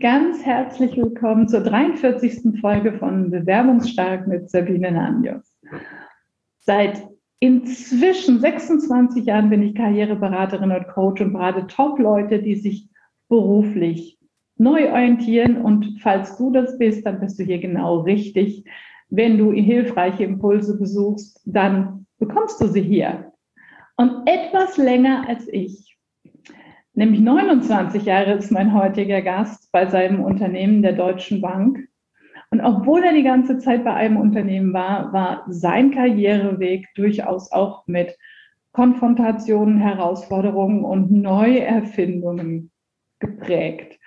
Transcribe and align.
Ganz 0.00 0.46
herzlich 0.46 0.96
willkommen 0.96 1.46
zur 1.46 1.60
43. 1.60 2.58
Folge 2.58 2.94
von 2.94 3.30
Bewerbungsstark 3.30 4.26
mit 4.26 4.48
Sabine 4.48 4.92
Nanjos. 4.92 5.60
Seit 6.58 7.06
inzwischen 7.38 8.40
26 8.40 9.26
Jahren 9.26 9.50
bin 9.50 9.62
ich 9.62 9.74
Karriereberaterin 9.74 10.72
und 10.72 10.88
Coach 10.88 11.20
und 11.20 11.34
berate 11.34 11.66
Top-Leute, 11.66 12.40
die 12.40 12.54
sich 12.54 12.88
beruflich 13.28 14.18
neu 14.56 14.90
orientieren. 14.90 15.60
Und 15.60 16.00
falls 16.00 16.34
du 16.38 16.50
das 16.50 16.78
bist, 16.78 17.04
dann 17.04 17.20
bist 17.20 17.38
du 17.38 17.44
hier 17.44 17.58
genau 17.58 18.00
richtig. 18.00 18.64
Wenn 19.10 19.36
du 19.36 19.52
hilfreiche 19.52 20.24
Impulse 20.24 20.78
besuchst, 20.78 21.42
dann 21.44 22.06
bekommst 22.18 22.58
du 22.62 22.68
sie 22.68 22.80
hier. 22.80 23.34
Und 23.98 24.26
etwas 24.26 24.78
länger 24.78 25.28
als 25.28 25.46
ich 25.52 25.89
Nämlich 26.94 27.20
29 27.20 28.04
Jahre 28.04 28.32
ist 28.32 28.50
mein 28.50 28.74
heutiger 28.74 29.22
Gast 29.22 29.70
bei 29.72 29.86
seinem 29.86 30.22
Unternehmen 30.24 30.82
der 30.82 30.92
Deutschen 30.92 31.40
Bank. 31.40 31.88
Und 32.50 32.60
obwohl 32.60 33.04
er 33.04 33.12
die 33.12 33.22
ganze 33.22 33.58
Zeit 33.58 33.84
bei 33.84 33.94
einem 33.94 34.16
Unternehmen 34.16 34.72
war, 34.72 35.12
war 35.12 35.44
sein 35.48 35.92
Karriereweg 35.92 36.88
durchaus 36.96 37.52
auch 37.52 37.86
mit 37.86 38.16
Konfrontationen, 38.72 39.78
Herausforderungen 39.78 40.84
und 40.84 41.10
Neuerfindungen 41.12 42.70
geprägt. 43.20 43.98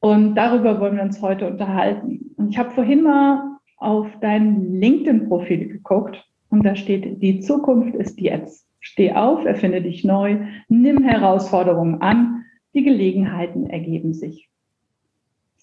Und 0.00 0.34
darüber 0.34 0.80
wollen 0.80 0.96
wir 0.96 1.02
uns 1.02 1.20
heute 1.22 1.46
unterhalten. 1.48 2.34
Und 2.36 2.50
ich 2.50 2.58
habe 2.58 2.70
vorhin 2.70 3.02
mal 3.02 3.58
auf 3.76 4.06
dein 4.20 4.74
LinkedIn-Profil 4.74 5.68
geguckt 5.68 6.24
und 6.50 6.64
da 6.64 6.76
steht, 6.76 7.20
die 7.20 7.40
Zukunft 7.40 7.94
ist 7.96 8.20
jetzt. 8.20 8.61
Steh 8.84 9.12
auf, 9.12 9.44
erfinde 9.44 9.80
dich 9.80 10.02
neu, 10.02 10.38
nimm 10.68 11.04
Herausforderungen 11.04 12.02
an, 12.02 12.44
die 12.74 12.82
Gelegenheiten 12.82 13.70
ergeben 13.70 14.12
sich. 14.12 14.50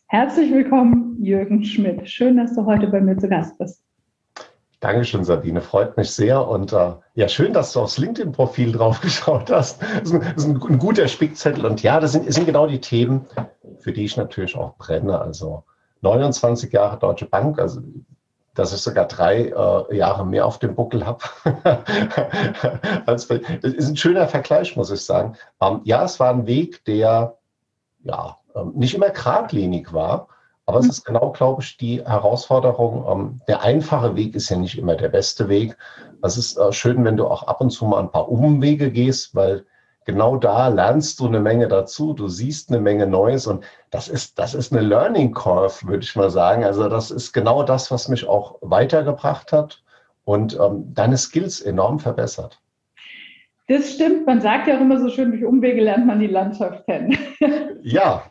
Herzlich 0.07 0.51
willkommen, 0.53 1.21
Jürgen 1.21 1.65
Schmidt. 1.65 2.09
Schön, 2.09 2.37
dass 2.37 2.55
du 2.55 2.65
heute 2.65 2.87
bei 2.87 3.01
mir 3.01 3.17
zu 3.17 3.27
Gast 3.27 3.57
bist. 3.57 3.83
Dankeschön, 4.79 5.25
Sabine. 5.25 5.59
Freut 5.59 5.97
mich 5.97 6.09
sehr. 6.11 6.47
Und 6.47 6.71
äh, 6.71 6.93
ja, 7.15 7.27
schön, 7.27 7.51
dass 7.51 7.73
du 7.73 7.81
aufs 7.81 7.97
LinkedIn-Profil 7.97 8.71
draufgeschaut 8.71 9.51
hast. 9.51 9.81
Das 9.81 10.03
ist, 10.03 10.13
ein, 10.13 10.21
das 10.21 10.45
ist 10.45 10.45
ein, 10.45 10.61
ein, 10.63 10.79
guter 10.79 11.09
Spickzettel. 11.09 11.65
Und 11.65 11.83
ja, 11.83 11.99
das 11.99 12.13
sind, 12.13 12.25
das 12.25 12.35
sind 12.35 12.45
genau 12.45 12.67
die 12.67 12.79
Themen, 12.79 13.25
für 13.79 13.91
die 13.91 14.05
ich 14.05 14.15
natürlich 14.15 14.55
auch 14.55 14.77
brenne. 14.77 15.19
Also 15.19 15.65
29 16.01 16.71
Jahre 16.71 16.97
Deutsche 16.97 17.25
Bank, 17.25 17.59
also 17.59 17.81
dass 18.59 18.73
ich 18.73 18.81
sogar 18.81 19.05
drei 19.05 19.45
äh, 19.45 19.95
Jahre 19.95 20.25
mehr 20.25 20.45
auf 20.45 20.59
dem 20.59 20.75
Buckel 20.75 21.05
habe. 21.05 21.23
das 23.05 23.25
ist 23.25 23.89
ein 23.89 23.95
schöner 23.95 24.27
Vergleich, 24.27 24.75
muss 24.75 24.91
ich 24.91 25.01
sagen. 25.01 25.37
Ähm, 25.61 25.79
ja, 25.85 26.03
es 26.03 26.19
war 26.19 26.29
ein 26.29 26.45
Weg, 26.45 26.83
der 26.83 27.37
ja 28.03 28.37
ähm, 28.53 28.73
nicht 28.75 28.93
immer 28.93 29.11
geradlinig 29.11 29.93
war, 29.93 30.27
aber 30.65 30.79
es 30.79 30.85
mhm. 30.85 30.91
ist 30.91 31.05
genau, 31.05 31.31
glaube 31.31 31.61
ich, 31.61 31.77
die 31.77 32.03
Herausforderung. 32.03 33.05
Ähm, 33.09 33.41
der 33.47 33.61
einfache 33.61 34.17
Weg 34.17 34.35
ist 34.35 34.49
ja 34.49 34.57
nicht 34.57 34.77
immer 34.77 34.95
der 34.95 35.09
beste 35.09 35.47
Weg. 35.47 35.77
Es 36.21 36.37
ist 36.37 36.57
äh, 36.57 36.73
schön, 36.73 37.05
wenn 37.05 37.15
du 37.15 37.27
auch 37.27 37.43
ab 37.43 37.61
und 37.61 37.69
zu 37.69 37.85
mal 37.85 37.99
ein 37.99 38.11
paar 38.11 38.27
Umwege 38.27 38.91
gehst, 38.91 39.35
weil 39.35 39.65
genau 40.09 40.37
da 40.37 40.69
lernst 40.69 41.19
du 41.19 41.27
eine 41.27 41.39
Menge 41.39 41.67
dazu, 41.67 42.13
du 42.13 42.27
siehst 42.27 42.71
eine 42.71 42.81
Menge 42.81 43.05
Neues 43.05 43.45
und 43.45 43.63
das 43.91 44.07
ist, 44.07 44.39
das 44.39 44.55
ist 44.55 44.73
eine 44.73 44.81
Learning 44.81 45.33
Curve, 45.33 45.87
würde 45.87 46.03
ich 46.03 46.15
mal 46.15 46.31
sagen. 46.31 46.63
Also 46.63 46.89
das 46.89 47.11
ist 47.11 47.31
genau 47.31 47.61
das, 47.61 47.91
was 47.91 48.09
mich 48.09 48.27
auch 48.27 48.57
weitergebracht 48.61 49.51
hat 49.51 49.83
und 50.25 50.57
ähm, 50.59 50.85
deine 50.95 51.15
Skills 51.15 51.61
enorm 51.61 51.99
verbessert. 51.99 52.59
Das 53.67 53.93
stimmt, 53.93 54.25
man 54.25 54.41
sagt 54.41 54.67
ja 54.67 54.77
auch 54.77 54.81
immer 54.81 54.99
so 54.99 55.09
schön, 55.09 55.29
durch 55.29 55.45
Umwege 55.45 55.81
lernt 55.81 56.07
man 56.07 56.19
die 56.19 56.27
Landschaft 56.27 56.85
kennen. 56.85 57.15
Ja. 57.81 58.23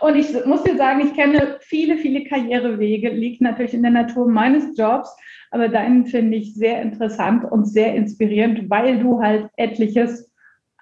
Und 0.00 0.16
ich 0.16 0.34
muss 0.46 0.64
dir 0.64 0.76
sagen, 0.76 1.06
ich 1.06 1.14
kenne 1.14 1.58
viele, 1.60 1.96
viele 1.96 2.24
Karrierewege, 2.24 3.10
liegt 3.10 3.40
natürlich 3.40 3.72
in 3.72 3.82
der 3.82 3.92
Natur 3.92 4.26
meines 4.26 4.76
Jobs, 4.76 5.14
aber 5.52 5.68
deinen 5.68 6.06
finde 6.06 6.38
ich 6.38 6.54
sehr 6.54 6.82
interessant 6.82 7.44
und 7.44 7.66
sehr 7.66 7.94
inspirierend, 7.94 8.68
weil 8.68 8.98
du 8.98 9.22
halt 9.22 9.48
etliches 9.56 10.33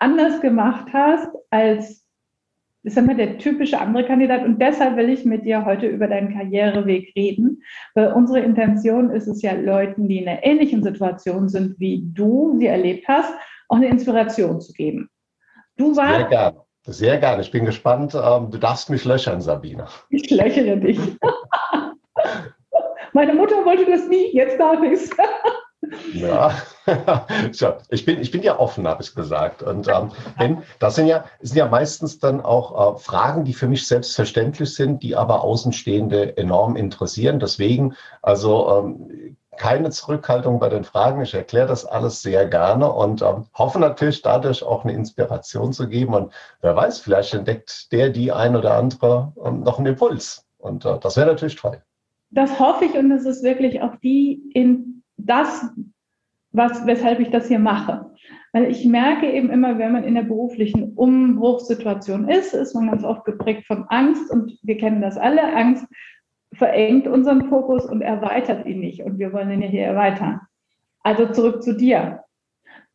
anders 0.02 0.40
gemacht 0.40 0.86
hast 0.92 1.28
als 1.50 2.02
ist 2.84 2.98
immer 2.98 3.14
der 3.14 3.38
typische 3.38 3.80
andere 3.80 4.04
Kandidat. 4.04 4.44
Und 4.44 4.60
deshalb 4.60 4.96
will 4.96 5.08
ich 5.08 5.24
mit 5.24 5.44
dir 5.44 5.64
heute 5.64 5.86
über 5.86 6.08
deinen 6.08 6.32
Karriereweg 6.32 7.14
reden, 7.14 7.62
weil 7.94 8.12
unsere 8.12 8.40
Intention 8.40 9.10
ist 9.10 9.28
es 9.28 9.40
ja, 9.40 9.52
Leuten, 9.52 10.08
die 10.08 10.18
in 10.18 10.28
einer 10.28 10.44
ähnlichen 10.44 10.82
Situation 10.82 11.48
sind, 11.48 11.78
wie 11.78 12.02
du 12.12 12.58
sie 12.58 12.66
erlebt 12.66 13.06
hast, 13.06 13.32
auch 13.68 13.76
eine 13.76 13.86
Inspiration 13.86 14.60
zu 14.60 14.72
geben. 14.72 15.08
Du 15.76 15.96
warst. 15.96 16.16
Sehr 16.16 16.28
gerne. 16.28 16.60
Sehr 16.84 17.18
gerne. 17.18 17.42
Ich 17.42 17.52
bin 17.52 17.64
gespannt. 17.64 18.16
Ähm, 18.16 18.50
du 18.50 18.58
darfst 18.58 18.90
mich 18.90 19.04
löchern, 19.04 19.40
Sabine. 19.40 19.86
Ich 20.10 20.28
löchere 20.30 20.76
dich. 20.76 20.98
Meine 23.12 23.34
Mutter 23.34 23.64
wollte 23.64 23.88
das 23.88 24.08
nie, 24.08 24.32
jetzt 24.32 24.58
darf 24.58 24.82
ich 24.82 24.92
es. 24.92 25.10
Ja, 26.12 26.54
ich 27.88 28.04
bin, 28.04 28.20
ich 28.20 28.30
bin 28.30 28.42
ja 28.42 28.58
offen, 28.58 28.86
habe 28.86 29.02
ich 29.02 29.14
gesagt. 29.14 29.62
Und 29.62 29.88
ähm, 29.88 30.10
denn 30.38 30.62
das 30.78 30.94
sind 30.94 31.06
ja, 31.06 31.24
sind 31.40 31.56
ja 31.56 31.66
meistens 31.66 32.18
dann 32.18 32.40
auch 32.40 32.96
äh, 32.96 32.98
Fragen, 32.98 33.44
die 33.44 33.52
für 33.52 33.66
mich 33.66 33.86
selbstverständlich 33.86 34.74
sind, 34.74 35.02
die 35.02 35.16
aber 35.16 35.42
Außenstehende 35.42 36.36
enorm 36.36 36.76
interessieren. 36.76 37.40
Deswegen, 37.40 37.94
also 38.22 38.78
ähm, 38.78 39.36
keine 39.56 39.90
Zurückhaltung 39.90 40.58
bei 40.58 40.68
den 40.68 40.84
Fragen. 40.84 41.22
Ich 41.22 41.34
erkläre 41.34 41.66
das 41.66 41.84
alles 41.84 42.22
sehr 42.22 42.46
gerne 42.46 42.90
und 42.90 43.22
ähm, 43.22 43.44
hoffe 43.54 43.78
natürlich 43.78 44.22
dadurch 44.22 44.62
auch 44.62 44.84
eine 44.84 44.94
Inspiration 44.94 45.72
zu 45.72 45.88
geben. 45.88 46.14
Und 46.14 46.32
wer 46.62 46.74
weiß, 46.74 47.00
vielleicht 47.00 47.34
entdeckt 47.34 47.92
der, 47.92 48.08
die 48.10 48.32
ein 48.32 48.56
oder 48.56 48.74
andere 48.74 49.32
ähm, 49.44 49.62
noch 49.62 49.78
einen 49.78 49.88
Impuls. 49.88 50.46
Und 50.58 50.84
äh, 50.84 50.98
das 50.98 51.16
wäre 51.16 51.26
natürlich 51.26 51.56
toll. 51.56 51.82
Das 52.30 52.58
hoffe 52.58 52.86
ich 52.86 52.94
und 52.94 53.10
es 53.10 53.26
ist 53.26 53.42
wirklich 53.42 53.82
auch 53.82 53.94
die 54.02 54.42
in 54.54 54.91
das, 55.16 55.70
was, 56.52 56.86
weshalb 56.86 57.20
ich 57.20 57.30
das 57.30 57.48
hier 57.48 57.58
mache. 57.58 58.12
Weil 58.52 58.70
ich 58.70 58.84
merke 58.84 59.30
eben 59.30 59.50
immer, 59.50 59.78
wenn 59.78 59.92
man 59.92 60.04
in 60.04 60.14
der 60.14 60.22
beruflichen 60.22 60.92
Umbruchssituation 60.94 62.28
ist, 62.28 62.52
ist 62.52 62.74
man 62.74 62.90
ganz 62.90 63.04
oft 63.04 63.24
geprägt 63.24 63.66
von 63.66 63.84
Angst 63.88 64.30
und 64.30 64.58
wir 64.62 64.76
kennen 64.76 65.00
das 65.00 65.16
alle. 65.16 65.54
Angst 65.54 65.86
verengt 66.52 67.08
unseren 67.08 67.48
Fokus 67.48 67.86
und 67.86 68.02
erweitert 68.02 68.66
ihn 68.66 68.80
nicht 68.80 69.02
und 69.02 69.18
wir 69.18 69.32
wollen 69.32 69.50
ihn 69.50 69.62
ja 69.62 69.68
hier 69.68 69.84
erweitern. 69.84 70.40
Also 71.02 71.26
zurück 71.32 71.62
zu 71.62 71.74
dir. 71.74 72.24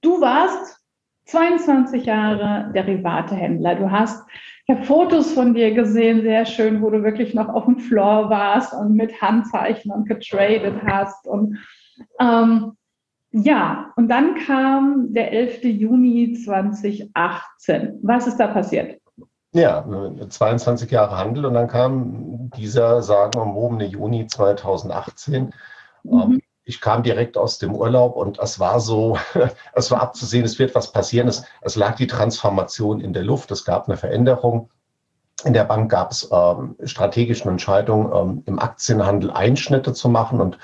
Du 0.01 0.21
warst 0.21 0.79
22 1.25 2.05
Jahre 2.05 2.71
Derivatehändler. 2.73 3.75
Du 3.75 3.91
hast, 3.91 4.23
ich 4.65 4.75
habe 4.75 4.85
Fotos 4.85 5.33
von 5.33 5.53
dir 5.53 5.73
gesehen, 5.73 6.21
sehr 6.21 6.45
schön, 6.45 6.81
wo 6.81 6.89
du 6.89 7.03
wirklich 7.03 7.33
noch 7.33 7.49
auf 7.49 7.65
dem 7.65 7.79
Floor 7.79 8.29
warst 8.29 8.73
und 8.73 8.93
mit 8.93 9.21
Handzeichen 9.21 9.91
und 9.91 10.07
getradet 10.07 10.75
hast 10.85 11.27
und 11.27 11.57
ähm, 12.19 12.73
ja, 13.31 13.91
und 13.95 14.07
dann 14.07 14.35
kam 14.45 15.13
der 15.13 15.31
11. 15.31 15.63
Juni 15.63 16.33
2018. 16.33 17.99
Was 18.01 18.27
ist 18.27 18.37
da 18.37 18.47
passiert? 18.47 18.99
Ja, 19.53 19.85
22 20.29 20.89
Jahre 20.91 21.17
Handel 21.17 21.45
und 21.45 21.53
dann 21.53 21.67
kam 21.67 22.49
dieser, 22.57 23.01
sagen 23.01 23.33
wir, 23.35 23.43
umwobene 23.43 23.85
Juni 23.85 24.27
2018. 24.27 25.53
Mhm. 26.03 26.11
Ähm, 26.11 26.41
ich 26.63 26.81
kam 26.81 27.01
direkt 27.01 27.37
aus 27.37 27.59
dem 27.59 27.73
Urlaub 27.73 28.15
und 28.17 28.39
es 28.39 28.59
war 28.59 28.79
so, 28.79 29.17
es 29.73 29.89
war 29.89 30.01
abzusehen, 30.01 30.45
es 30.45 30.59
wird 30.59 30.75
was 30.75 30.91
passieren. 30.91 31.27
Es, 31.27 31.45
es 31.61 31.75
lag 31.75 31.95
die 31.95 32.07
Transformation 32.07 32.99
in 32.99 33.13
der 33.13 33.23
Luft, 33.23 33.51
es 33.51 33.65
gab 33.65 33.87
eine 33.87 33.97
Veränderung. 33.97 34.69
In 35.45 35.53
der 35.53 35.63
Bank 35.63 35.91
gab 35.91 36.11
es 36.11 36.29
ähm, 36.31 36.75
strategische 36.83 37.47
Entscheidungen, 37.47 38.11
ähm, 38.13 38.43
im 38.45 38.59
Aktienhandel 38.59 39.31
Einschnitte 39.31 39.93
zu 39.93 40.09
machen 40.09 40.41
und 40.41 40.57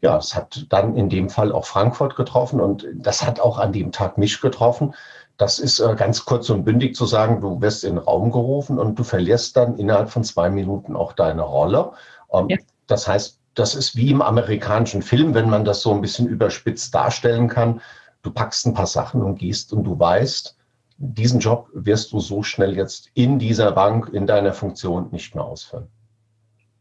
ja, 0.00 0.16
es 0.16 0.34
hat 0.34 0.66
dann 0.70 0.96
in 0.96 1.08
dem 1.08 1.28
Fall 1.28 1.52
auch 1.52 1.64
Frankfurt 1.64 2.16
getroffen 2.16 2.60
und 2.60 2.86
das 2.94 3.26
hat 3.26 3.40
auch 3.40 3.58
an 3.58 3.72
dem 3.72 3.92
Tag 3.92 4.18
mich 4.18 4.40
getroffen. 4.40 4.94
Das 5.36 5.58
ist 5.58 5.80
äh, 5.80 5.94
ganz 5.96 6.24
kurz 6.24 6.50
und 6.50 6.64
bündig 6.64 6.94
zu 6.96 7.06
sagen, 7.06 7.40
du 7.40 7.60
wirst 7.60 7.84
in 7.84 7.96
den 7.96 8.04
Raum 8.04 8.30
gerufen 8.30 8.78
und 8.78 8.98
du 8.98 9.04
verlierst 9.04 9.56
dann 9.56 9.76
innerhalb 9.76 10.10
von 10.10 10.24
zwei 10.24 10.50
Minuten 10.50 10.96
auch 10.96 11.12
deine 11.12 11.42
Rolle. 11.42 11.92
Ähm, 12.32 12.48
ja. 12.48 12.58
Das 12.86 13.06
heißt, 13.06 13.38
das 13.54 13.74
ist 13.74 13.96
wie 13.96 14.10
im 14.10 14.22
amerikanischen 14.22 15.02
Film, 15.02 15.34
wenn 15.34 15.50
man 15.50 15.64
das 15.64 15.82
so 15.82 15.92
ein 15.92 16.00
bisschen 16.00 16.28
überspitzt 16.28 16.94
darstellen 16.94 17.48
kann. 17.48 17.80
Du 18.22 18.30
packst 18.30 18.66
ein 18.66 18.74
paar 18.74 18.86
Sachen 18.86 19.22
und 19.22 19.38
gehst 19.38 19.72
und 19.72 19.84
du 19.84 19.98
weißt, 19.98 20.56
diesen 20.98 21.40
Job 21.40 21.68
wirst 21.72 22.12
du 22.12 22.20
so 22.20 22.42
schnell 22.42 22.76
jetzt 22.76 23.08
in 23.14 23.38
dieser 23.38 23.72
Bank, 23.72 24.10
in 24.12 24.26
deiner 24.26 24.52
Funktion 24.52 25.08
nicht 25.10 25.34
mehr 25.34 25.44
ausführen. 25.44 25.88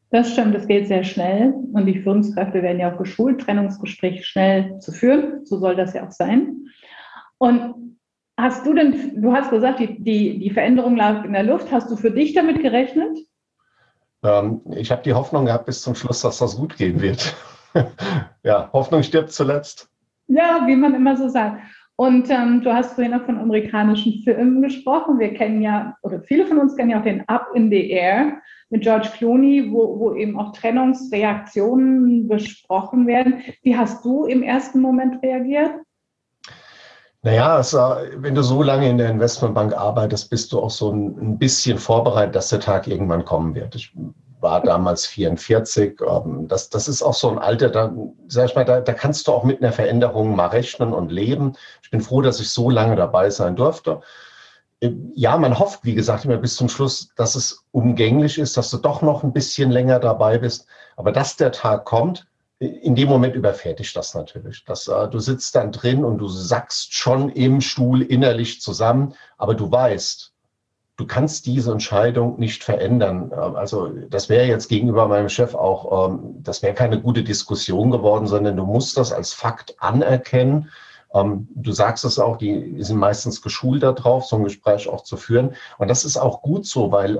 Das 0.09 0.31
stimmt, 0.31 0.56
das 0.56 0.68
geht 0.68 0.88
sehr 0.88 1.04
schnell 1.04 1.54
und 1.74 1.86
die 1.86 2.00
Führungskräfte 2.00 2.62
werden 2.62 2.80
ja 2.80 2.94
auch 2.94 2.98
geschult, 2.98 3.42
Trennungsgespräche 3.42 4.24
schnell 4.24 4.80
zu 4.80 4.94
führen. 4.94 5.45
So 5.45 5.57
soll 5.57 5.75
das 5.75 5.94
ja 5.94 6.07
auch 6.07 6.12
sein. 6.12 6.68
Und 7.38 7.98
hast 8.38 8.65
du 8.65 8.74
denn, 8.74 9.21
du 9.21 9.33
hast 9.33 9.50
gesagt, 9.50 9.80
die, 9.80 10.01
die, 10.01 10.39
die 10.39 10.50
Veränderung 10.50 10.95
lag 10.95 11.25
in 11.25 11.33
der 11.33 11.44
Luft. 11.44 11.71
Hast 11.71 11.92
du 11.92 11.98
für 11.98 12.12
dich 12.12 12.33
damit 12.33 12.62
gerechnet? 12.62 13.18
Ähm, 14.24 14.62
ich 14.75 14.92
habe 14.92 15.04
die 15.04 15.13
Hoffnung 15.13 15.45
gehabt 15.45 15.65
bis 15.65 15.81
zum 15.81 15.94
Schluss, 15.94 16.21
dass 16.21 16.39
das 16.39 16.56
gut 16.56 16.77
gehen 16.77 17.01
wird. 17.01 17.36
ja, 18.44 18.69
Hoffnung 18.71 19.04
stirbt 19.04 19.31
zuletzt. 19.31 19.89
Ja, 20.27 20.63
wie 20.68 20.75
man 20.75 20.95
immer 20.95 21.18
so 21.18 21.27
sagt. 21.27 21.62
Und 21.99 22.29
ähm, 22.29 22.61
du 22.61 22.71
hast 22.71 22.94
vorhin 22.94 23.15
auch 23.15 23.25
von 23.25 23.39
amerikanischen 23.39 24.21
Filmen 24.23 24.61
gesprochen. 24.61 25.17
Wir 25.17 25.33
kennen 25.33 25.63
ja, 25.63 25.97
oder 26.03 26.21
viele 26.21 26.45
von 26.45 26.59
uns 26.59 26.75
kennen 26.75 26.91
ja 26.91 26.99
auch 26.99 27.03
den 27.03 27.27
Up 27.27 27.47
in 27.55 27.71
the 27.71 27.89
Air 27.89 28.38
mit 28.69 28.83
George 28.83 29.09
Clooney, 29.17 29.71
wo, 29.71 29.99
wo 29.99 30.13
eben 30.13 30.39
auch 30.39 30.53
Trennungsreaktionen 30.53 32.27
besprochen 32.27 33.07
werden. 33.07 33.41
Wie 33.63 33.75
hast 33.75 34.05
du 34.05 34.25
im 34.25 34.44
ersten 34.44 34.79
Moment 34.79 35.23
reagiert? 35.23 35.71
Naja, 37.23 37.55
also, 37.55 37.79
wenn 38.17 38.35
du 38.35 38.44
so 38.44 38.61
lange 38.61 38.88
in 38.88 38.99
der 38.99 39.09
Investmentbank 39.09 39.73
arbeitest, 39.73 40.29
bist 40.29 40.53
du 40.53 40.59
auch 40.59 40.69
so 40.69 40.91
ein, 40.91 41.17
ein 41.19 41.39
bisschen 41.39 41.79
vorbereitet, 41.79 42.35
dass 42.35 42.49
der 42.49 42.59
Tag 42.59 42.88
irgendwann 42.88 43.25
kommen 43.25 43.55
wird. 43.55 43.73
Ich 43.73 43.91
war 44.39 44.61
damals 44.61 45.05
44. 45.05 45.99
Ähm, 46.01 46.47
das, 46.47 46.69
das 46.69 46.87
ist 46.87 47.01
auch 47.01 47.13
so 47.13 47.29
ein 47.29 47.39
Alter, 47.39 47.69
da, 47.69 47.93
sag 48.27 48.49
ich 48.49 48.55
mal, 48.55 48.65
da, 48.65 48.81
da 48.81 48.93
kannst 48.93 49.27
du 49.27 49.31
auch 49.31 49.43
mit 49.43 49.61
einer 49.61 49.71
Veränderung 49.71 50.35
mal 50.35 50.47
rechnen 50.47 50.93
und 50.93 51.11
leben. 51.11 51.53
Ich 51.83 51.89
bin 51.89 52.01
froh, 52.01 52.21
dass 52.21 52.39
ich 52.39 52.49
so 52.49 52.69
lange 52.69 52.95
dabei 52.95 53.29
sein 53.29 53.55
durfte. 53.55 54.01
Äh, 54.79 54.91
ja, 55.15 55.37
man 55.37 55.57
hofft, 55.57 55.83
wie 55.83 55.95
gesagt, 55.95 56.25
immer 56.25 56.37
bis 56.37 56.55
zum 56.55 56.69
Schluss, 56.69 57.09
dass 57.15 57.35
es 57.35 57.63
umgänglich 57.71 58.37
ist, 58.37 58.57
dass 58.57 58.69
du 58.69 58.77
doch 58.77 59.01
noch 59.01 59.23
ein 59.23 59.33
bisschen 59.33 59.71
länger 59.71 59.99
dabei 59.99 60.37
bist. 60.37 60.67
Aber 60.95 61.11
dass 61.11 61.35
der 61.35 61.51
Tag 61.51 61.85
kommt, 61.85 62.27
in 62.59 62.95
dem 62.95 63.07
Moment 63.07 63.35
überfährt 63.35 63.79
dich 63.79 63.93
das 63.93 64.15
natürlich. 64.15 64.65
Das, 64.65 64.87
äh, 64.87 65.07
du 65.09 65.19
sitzt 65.19 65.55
dann 65.55 65.71
drin 65.71 66.03
und 66.03 66.17
du 66.17 66.27
sackst 66.27 66.93
schon 66.93 67.29
im 67.29 67.61
Stuhl 67.61 68.01
innerlich 68.01 68.61
zusammen, 68.61 69.13
aber 69.37 69.53
du 69.53 69.71
weißt, 69.71 70.33
du 70.97 71.05
kannst 71.05 71.45
diese 71.45 71.71
Entscheidung 71.71 72.39
nicht 72.39 72.63
verändern. 72.63 73.31
Ähm, 73.31 73.55
also 73.55 73.89
das 74.09 74.29
wäre 74.29 74.45
jetzt 74.45 74.67
gegenüber 74.67 75.07
meinem 75.07 75.29
Chef 75.29 75.55
auch, 75.55 76.09
ähm, 76.09 76.35
das 76.44 76.61
wäre 76.61 76.73
keine 76.73 76.99
gute 76.99 77.23
Diskussion 77.23 77.91
geworden, 77.91 78.27
sondern 78.27 78.57
du 78.57 78.65
musst 78.65 78.97
das 78.97 79.13
als 79.13 79.33
Fakt 79.33 79.75
anerkennen. 79.79 80.69
Ähm, 81.13 81.47
du 81.55 81.71
sagst 81.71 82.03
es 82.03 82.19
auch, 82.19 82.38
die 82.38 82.83
sind 82.83 82.97
meistens 82.97 83.41
geschult 83.41 83.83
darauf, 83.83 84.25
so 84.25 84.35
ein 84.35 84.44
Gespräch 84.44 84.89
auch 84.89 85.03
zu 85.03 85.17
führen. 85.17 85.55
Und 85.77 85.88
das 85.88 86.03
ist 86.03 86.17
auch 86.17 86.41
gut 86.41 86.65
so, 86.65 86.91
weil 86.91 87.19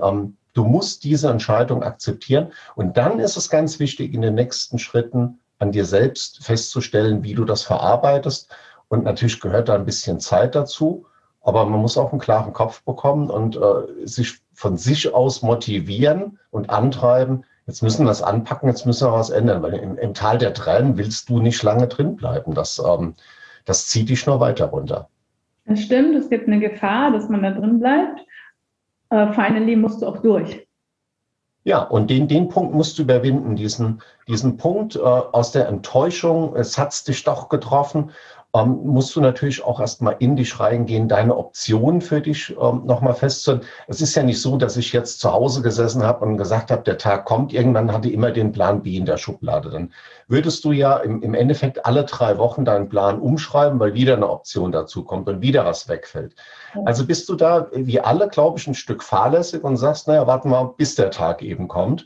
du 0.53 0.63
musst 0.63 1.03
diese 1.03 1.29
Entscheidung 1.29 1.83
akzeptieren. 1.83 2.51
Und 2.75 2.97
dann 2.97 3.19
ist 3.19 3.38
es 3.38 3.50
ganz 3.50 3.79
wichtig, 3.79 4.13
in 4.13 4.21
den 4.21 4.35
nächsten 4.35 4.79
Schritten 4.79 5.39
an 5.59 5.71
dir 5.71 5.85
selbst 5.85 6.44
festzustellen, 6.44 7.24
wie 7.24 7.33
du 7.33 7.45
das 7.45 7.62
verarbeitest. 7.62 8.50
Und 8.89 9.03
natürlich 9.03 9.39
gehört 9.39 9.69
da 9.69 9.75
ein 9.75 9.85
bisschen 9.85 10.19
Zeit 10.19 10.56
dazu. 10.56 11.06
Aber 11.47 11.65
man 11.65 11.79
muss 11.79 11.97
auch 11.97 12.11
einen 12.11 12.19
klaren 12.19 12.51
Kopf 12.51 12.83
bekommen 12.83 13.29
und 13.29 13.55
äh, 13.55 14.05
sich 14.05 14.39
von 14.53 14.75
sich 14.75 15.13
aus 15.13 15.44
motivieren 15.44 16.39
und 16.51 16.69
antreiben. 16.69 17.45
Jetzt 17.67 17.81
müssen 17.81 18.05
wir 18.05 18.11
es 18.11 18.21
anpacken, 18.21 18.67
jetzt 18.67 18.85
müssen 18.85 19.07
wir 19.07 19.13
was 19.13 19.29
ändern, 19.29 19.63
weil 19.63 19.75
im, 19.75 19.97
im 19.97 20.13
Tal 20.13 20.39
der 20.39 20.53
Tränen 20.53 20.97
willst 20.97 21.29
du 21.29 21.39
nicht 21.39 21.63
lange 21.63 21.88
drin 21.88 22.17
bleiben. 22.17 22.53
Das, 22.53 22.83
ähm, 22.85 23.13
das 23.63 23.88
zieht 23.88 24.09
dich 24.09 24.25
nur 24.25 24.41
weiter 24.41 24.65
runter. 24.65 25.07
Das 25.63 25.79
stimmt, 25.79 26.17
es 26.17 26.29
gibt 26.29 26.47
eine 26.47 26.59
Gefahr, 26.59 27.11
dass 27.11 27.29
man 27.29 27.44
da 27.44 27.51
drin 27.51 27.79
bleibt. 27.79 28.19
Uh, 29.09 29.31
finally 29.31 29.77
musst 29.77 30.01
du 30.01 30.07
auch 30.07 30.17
durch. 30.17 30.67
Ja, 31.63 31.81
und 31.81 32.09
den, 32.09 32.27
den 32.27 32.50
Punkt 32.50 32.73
musst 32.73 33.00
du 33.00 33.03
überwinden, 33.03 33.55
diesen, 33.55 34.01
diesen 34.27 34.57
Punkt 34.57 34.97
äh, 34.97 35.00
aus 35.00 35.53
der 35.53 35.69
Enttäuschung, 35.69 36.57
es 36.57 36.77
hat 36.77 37.07
dich 37.07 37.23
doch 37.23 37.47
getroffen 37.47 38.11
ähm, 38.57 38.80
musst 38.83 39.15
du 39.15 39.21
natürlich 39.21 39.63
auch 39.63 39.80
erstmal 39.80 40.15
in 40.19 40.36
dich 40.36 40.59
reingehen, 40.59 41.07
deine 41.07 41.36
Optionen 41.36 42.01
für 42.01 42.21
dich 42.21 42.56
ähm, 42.59 42.83
nochmal 42.86 43.13
festzustellen. 43.13 43.62
Es 43.88 44.01
ist 44.01 44.15
ja 44.15 44.24
nicht 44.24 44.42
so, 44.42 44.57
dass 44.57 44.77
ich 44.77 44.94
jetzt 44.94 45.19
zu 45.19 45.31
Hause 45.31 45.62
gesessen 45.62 46.04
habe 46.04 46.25
und 46.25 46.38
gesagt 46.38 46.71
habe, 46.71 46.83
der 46.83 46.98
Tag 46.98 47.25
kommt, 47.25 47.54
irgendwann 47.54 47.92
hatte 47.92 48.07
ich 48.07 48.13
immer 48.13 48.31
den 48.31 48.51
Plan 48.51 48.81
B 48.81 48.98
in 48.98 49.06
der 49.06 49.18
Schublade. 49.18 49.69
Dann 49.69 49.94
würdest 50.27 50.63
du 50.65 50.71
ja 50.71 50.98
im, 50.98 51.21
im 51.21 51.33
Endeffekt 51.33 51.86
alle 51.86 52.04
drei 52.04 52.38
Wochen 52.38 52.65
deinen 52.65 52.89
Plan 52.89 53.19
umschreiben, 53.19 53.80
weil 53.80 53.94
wieder 53.94 54.15
eine 54.15 54.30
Option 54.30 54.71
dazu 54.71 55.03
kommt 55.03 55.27
und 55.30 55.42
wieder 55.42 55.65
was 55.65 55.88
wegfällt. 55.88 56.36
Also 56.86 57.06
bist 57.06 57.30
du 57.30 57.36
da, 57.36 57.68
wie 57.74 58.00
alle, 58.00 58.27
glaube 58.27 58.60
ich, 58.60 58.68
ein 58.68 58.75
Stück 58.75 59.03
fahrlässig 59.03 59.63
und 59.63 59.77
sagst, 59.77 60.07
naja, 60.07 60.27
warten 60.27 60.50
wir, 60.50 60.74
bis 60.77 60.95
der 60.95 61.12
Tag 61.12 61.42
eben 61.42 61.68
kommt. 61.68 62.06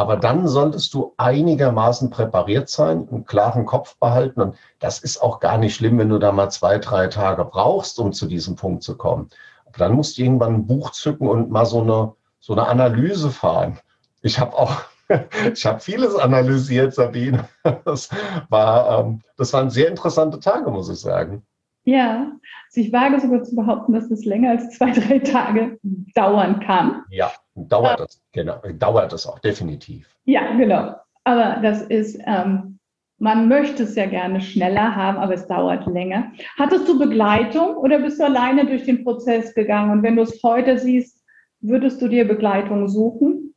Aber 0.00 0.16
dann 0.16 0.48
solltest 0.48 0.94
du 0.94 1.12
einigermaßen 1.18 2.08
präpariert 2.08 2.70
sein, 2.70 3.06
einen 3.10 3.26
klaren 3.26 3.66
Kopf 3.66 3.98
behalten. 3.98 4.40
Und 4.40 4.56
das 4.78 4.98
ist 4.98 5.22
auch 5.22 5.40
gar 5.40 5.58
nicht 5.58 5.74
schlimm, 5.74 5.98
wenn 5.98 6.08
du 6.08 6.18
da 6.18 6.32
mal 6.32 6.48
zwei, 6.48 6.78
drei 6.78 7.08
Tage 7.08 7.44
brauchst, 7.44 7.98
um 7.98 8.14
zu 8.14 8.24
diesem 8.24 8.56
Punkt 8.56 8.82
zu 8.82 8.96
kommen. 8.96 9.28
Aber 9.66 9.76
dann 9.76 9.92
musst 9.92 10.16
du 10.16 10.22
irgendwann 10.22 10.54
ein 10.54 10.66
Buch 10.66 10.92
zücken 10.92 11.28
und 11.28 11.50
mal 11.50 11.66
so 11.66 11.82
eine, 11.82 12.14
so 12.38 12.54
eine 12.54 12.66
Analyse 12.66 13.30
fahren. 13.30 13.78
Ich 14.22 14.38
habe 14.38 14.56
auch, 14.56 14.72
ich 15.52 15.66
habe 15.66 15.80
vieles 15.80 16.14
analysiert, 16.14 16.94
Sabine. 16.94 17.46
Das, 17.84 18.08
war, 18.48 19.00
ähm, 19.00 19.20
das 19.36 19.52
waren 19.52 19.68
sehr 19.68 19.88
interessante 19.88 20.40
Tage, 20.40 20.70
muss 20.70 20.88
ich 20.88 20.98
sagen. 20.98 21.44
Ja, 21.84 22.32
also 22.68 22.80
ich 22.80 22.92
wage 22.92 23.20
sogar 23.20 23.42
zu 23.42 23.56
behaupten, 23.56 23.92
dass 23.92 24.10
es 24.10 24.24
länger 24.24 24.50
als 24.50 24.70
zwei, 24.70 24.90
drei 24.90 25.18
Tage 25.18 25.78
dauern 26.14 26.60
kann. 26.60 27.02
Ja, 27.10 27.32
dauert 27.54 28.00
es, 28.00 28.22
genau, 28.32 28.60
dauert 28.74 29.12
es 29.12 29.26
auch 29.26 29.38
definitiv. 29.38 30.08
Ja, 30.24 30.54
genau. 30.56 30.94
Aber 31.24 31.60
das 31.62 31.82
ist, 31.82 32.18
ähm, 32.26 32.78
man 33.18 33.48
möchte 33.48 33.82
es 33.82 33.94
ja 33.96 34.06
gerne 34.06 34.40
schneller 34.40 34.94
haben, 34.96 35.18
aber 35.18 35.34
es 35.34 35.46
dauert 35.46 35.86
länger. 35.86 36.32
Hattest 36.58 36.88
du 36.88 36.98
Begleitung 36.98 37.76
oder 37.76 37.98
bist 37.98 38.20
du 38.20 38.24
alleine 38.24 38.66
durch 38.66 38.84
den 38.84 39.04
Prozess 39.04 39.54
gegangen? 39.54 39.90
Und 39.90 40.02
wenn 40.02 40.16
du 40.16 40.22
es 40.22 40.42
heute 40.42 40.78
siehst, 40.78 41.22
würdest 41.60 42.00
du 42.00 42.08
dir 42.08 42.26
Begleitung 42.26 42.88
suchen? 42.88 43.49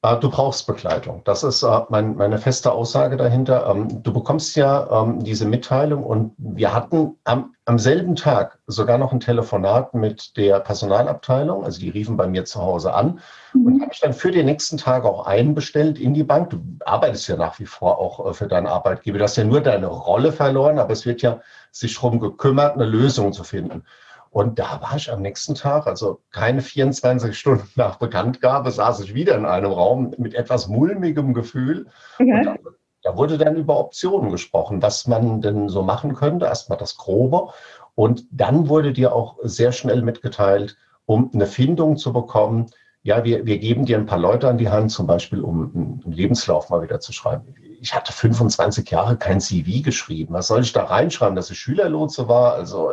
Ah, 0.00 0.14
du 0.14 0.30
brauchst 0.30 0.68
Begleitung. 0.68 1.22
Das 1.24 1.42
ist 1.42 1.64
äh, 1.64 1.80
mein, 1.88 2.14
meine 2.14 2.38
feste 2.38 2.70
Aussage 2.70 3.16
dahinter. 3.16 3.66
Ähm, 3.68 4.00
du 4.00 4.12
bekommst 4.12 4.54
ja 4.54 5.02
ähm, 5.02 5.24
diese 5.24 5.44
Mitteilung 5.44 6.04
und 6.04 6.34
wir 6.38 6.72
hatten 6.72 7.16
am, 7.24 7.56
am 7.64 7.80
selben 7.80 8.14
Tag 8.14 8.60
sogar 8.68 8.96
noch 8.96 9.12
ein 9.12 9.18
Telefonat 9.18 9.94
mit 9.94 10.36
der 10.36 10.60
Personalabteilung. 10.60 11.64
Also 11.64 11.80
die 11.80 11.88
riefen 11.88 12.16
bei 12.16 12.28
mir 12.28 12.44
zu 12.44 12.62
Hause 12.62 12.94
an 12.94 13.18
mhm. 13.54 13.66
und 13.66 13.82
habe 13.82 13.90
ich 13.92 13.98
dann 13.98 14.12
für 14.12 14.30
den 14.30 14.46
nächsten 14.46 14.76
Tag 14.76 15.04
auch 15.04 15.26
einbestellt 15.26 15.98
in 15.98 16.14
die 16.14 16.22
Bank. 16.22 16.50
Du 16.50 16.60
arbeitest 16.84 17.26
ja 17.26 17.34
nach 17.34 17.58
wie 17.58 17.66
vor 17.66 17.98
auch 17.98 18.24
äh, 18.24 18.34
für 18.34 18.46
deinen 18.46 18.68
Arbeitgeber. 18.68 19.18
Du 19.18 19.24
hast 19.24 19.36
ja 19.36 19.42
nur 19.42 19.62
deine 19.62 19.88
Rolle 19.88 20.30
verloren, 20.30 20.78
aber 20.78 20.92
es 20.92 21.06
wird 21.06 21.22
ja 21.22 21.40
sich 21.72 21.96
darum 21.96 22.20
gekümmert, 22.20 22.76
eine 22.76 22.86
Lösung 22.86 23.32
zu 23.32 23.42
finden. 23.42 23.82
Und 24.30 24.58
da 24.58 24.80
war 24.82 24.96
ich 24.96 25.10
am 25.10 25.22
nächsten 25.22 25.54
Tag, 25.54 25.86
also 25.86 26.20
keine 26.30 26.60
24 26.60 27.36
Stunden 27.38 27.68
nach 27.76 27.96
Bekanntgabe, 27.96 28.70
saß 28.70 29.00
ich 29.00 29.14
wieder 29.14 29.36
in 29.36 29.46
einem 29.46 29.72
Raum 29.72 30.14
mit 30.18 30.34
etwas 30.34 30.68
mulmigem 30.68 31.34
Gefühl. 31.34 31.86
Okay. 32.18 32.42
Da, 32.44 32.56
da, 33.02 33.16
wurde 33.16 33.38
dann 33.38 33.56
über 33.56 33.78
Optionen 33.78 34.30
gesprochen, 34.30 34.82
was 34.82 35.06
man 35.06 35.40
denn 35.40 35.68
so 35.68 35.82
machen 35.82 36.14
könnte. 36.14 36.46
Erstmal 36.46 36.78
das 36.78 36.96
Grobe. 36.96 37.48
Und 37.94 38.24
dann 38.30 38.68
wurde 38.68 38.92
dir 38.92 39.14
auch 39.14 39.38
sehr 39.42 39.72
schnell 39.72 40.02
mitgeteilt, 40.02 40.76
um 41.06 41.30
eine 41.32 41.46
Findung 41.46 41.96
zu 41.96 42.12
bekommen, 42.12 42.70
ja, 43.02 43.24
wir, 43.24 43.46
wir 43.46 43.58
geben 43.58 43.86
dir 43.86 43.96
ein 43.96 44.06
paar 44.06 44.18
Leute 44.18 44.48
an 44.48 44.58
die 44.58 44.68
Hand, 44.68 44.90
zum 44.90 45.06
Beispiel, 45.06 45.40
um 45.40 46.02
einen 46.04 46.12
Lebenslauf 46.12 46.68
mal 46.68 46.82
wieder 46.82 47.00
zu 47.00 47.12
schreiben. 47.12 47.54
Ich 47.80 47.94
hatte 47.94 48.12
25 48.12 48.90
Jahre 48.90 49.16
kein 49.16 49.40
CV 49.40 49.82
geschrieben. 49.82 50.34
Was 50.34 50.48
soll 50.48 50.60
ich 50.60 50.72
da 50.72 50.84
reinschreiben, 50.84 51.36
dass 51.36 51.50
ich 51.50 51.58
Schülerlotse 51.58 52.28
war? 52.28 52.54
Also 52.54 52.92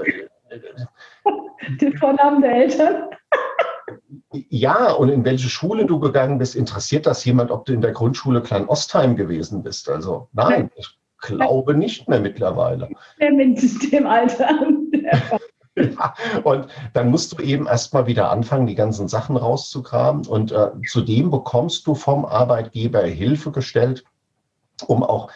Den 1.82 1.98
Vornamen 1.98 2.42
der 2.42 2.52
Eltern. 2.52 3.10
Ja, 4.50 4.92
und 4.92 5.10
in 5.10 5.26
welche 5.26 5.50
Schule 5.50 5.86
du 5.86 6.00
gegangen 6.00 6.38
bist, 6.38 6.56
interessiert 6.56 7.06
das 7.06 7.24
jemand, 7.26 7.52
ob 7.52 7.66
du 7.66 7.74
in 7.74 7.82
der 7.82 7.92
Grundschule 7.92 8.42
Klein 8.42 8.68
Ostheim 8.68 9.16
gewesen 9.16 9.64
bist? 9.64 9.90
Also 9.90 10.28
nein, 10.34 10.70
ich 10.76 10.98
glaube 11.20 11.74
nicht 11.74 12.08
mehr 12.08 12.20
mittlerweile. 12.20 12.90
Der 13.20 13.32
mit 13.32 13.92
dem 13.92 14.08
Alter. 14.08 14.50
Ja, 15.78 16.14
und 16.44 16.68
dann 16.94 17.12
musst 17.12 17.34
du 17.34 17.44
eben 17.44 17.68
erstmal 17.68 18.08
wieder 18.08 18.32
anfangen, 18.32 18.66
die 18.66 18.76
ganzen 18.76 19.10
Sachen 19.10 19.36
rauszukramen. 19.36 20.26
Und 20.26 20.54
äh, 20.54 20.70
zudem 20.88 21.30
bekommst 21.30 21.86
du 21.86 21.96
vom 21.96 22.24
Arbeitgeber 22.24 23.02
Hilfe 23.02 23.52
gestellt, 23.52 24.06
um 24.88 25.04
auch 25.04 25.30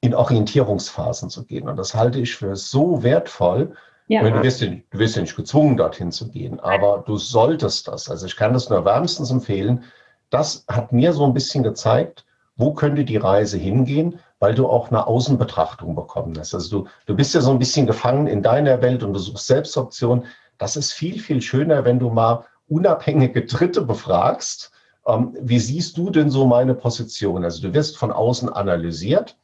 in 0.00 0.12
Orientierungsphasen 0.12 1.30
zu 1.30 1.44
gehen. 1.44 1.68
Und 1.68 1.76
das 1.76 1.94
halte 1.94 2.18
ich 2.18 2.34
für 2.34 2.56
so 2.56 3.04
wertvoll, 3.04 3.76
ja. 4.06 4.28
Du, 4.28 4.42
wirst 4.42 4.60
ja, 4.60 4.68
du 4.68 4.98
wirst 4.98 5.16
ja 5.16 5.22
nicht 5.22 5.36
gezwungen, 5.36 5.76
dorthin 5.76 6.12
zu 6.12 6.28
gehen, 6.28 6.60
aber 6.60 7.02
du 7.06 7.16
solltest 7.16 7.88
das. 7.88 8.10
Also 8.10 8.26
ich 8.26 8.36
kann 8.36 8.52
das 8.52 8.68
nur 8.68 8.84
wärmstens 8.84 9.30
empfehlen. 9.30 9.84
Das 10.30 10.64
hat 10.68 10.92
mir 10.92 11.12
so 11.12 11.24
ein 11.24 11.32
bisschen 11.32 11.62
gezeigt, 11.62 12.26
wo 12.56 12.74
könnte 12.74 13.04
die 13.04 13.16
Reise 13.16 13.56
hingehen, 13.56 14.18
weil 14.38 14.54
du 14.54 14.68
auch 14.68 14.88
eine 14.88 15.06
Außenbetrachtung 15.06 15.94
bekommen 15.94 16.36
hast. 16.38 16.54
Also 16.54 16.82
du, 16.82 16.88
du 17.06 17.16
bist 17.16 17.34
ja 17.34 17.40
so 17.40 17.50
ein 17.50 17.58
bisschen 17.58 17.86
gefangen 17.86 18.26
in 18.26 18.42
deiner 18.42 18.82
Welt 18.82 19.02
und 19.02 19.14
du 19.14 19.18
suchst 19.18 19.46
Selbstoptionen. 19.46 20.26
Das 20.58 20.76
ist 20.76 20.92
viel, 20.92 21.18
viel 21.18 21.40
schöner, 21.40 21.84
wenn 21.84 21.98
du 21.98 22.10
mal 22.10 22.44
unabhängige 22.68 23.42
Dritte 23.46 23.82
befragst. 23.82 24.70
Ähm, 25.06 25.36
wie 25.40 25.58
siehst 25.58 25.96
du 25.96 26.10
denn 26.10 26.30
so 26.30 26.46
meine 26.46 26.74
Position? 26.74 27.44
Also 27.44 27.62
du 27.62 27.72
wirst 27.72 27.96
von 27.96 28.12
außen 28.12 28.50
analysiert 28.50 29.36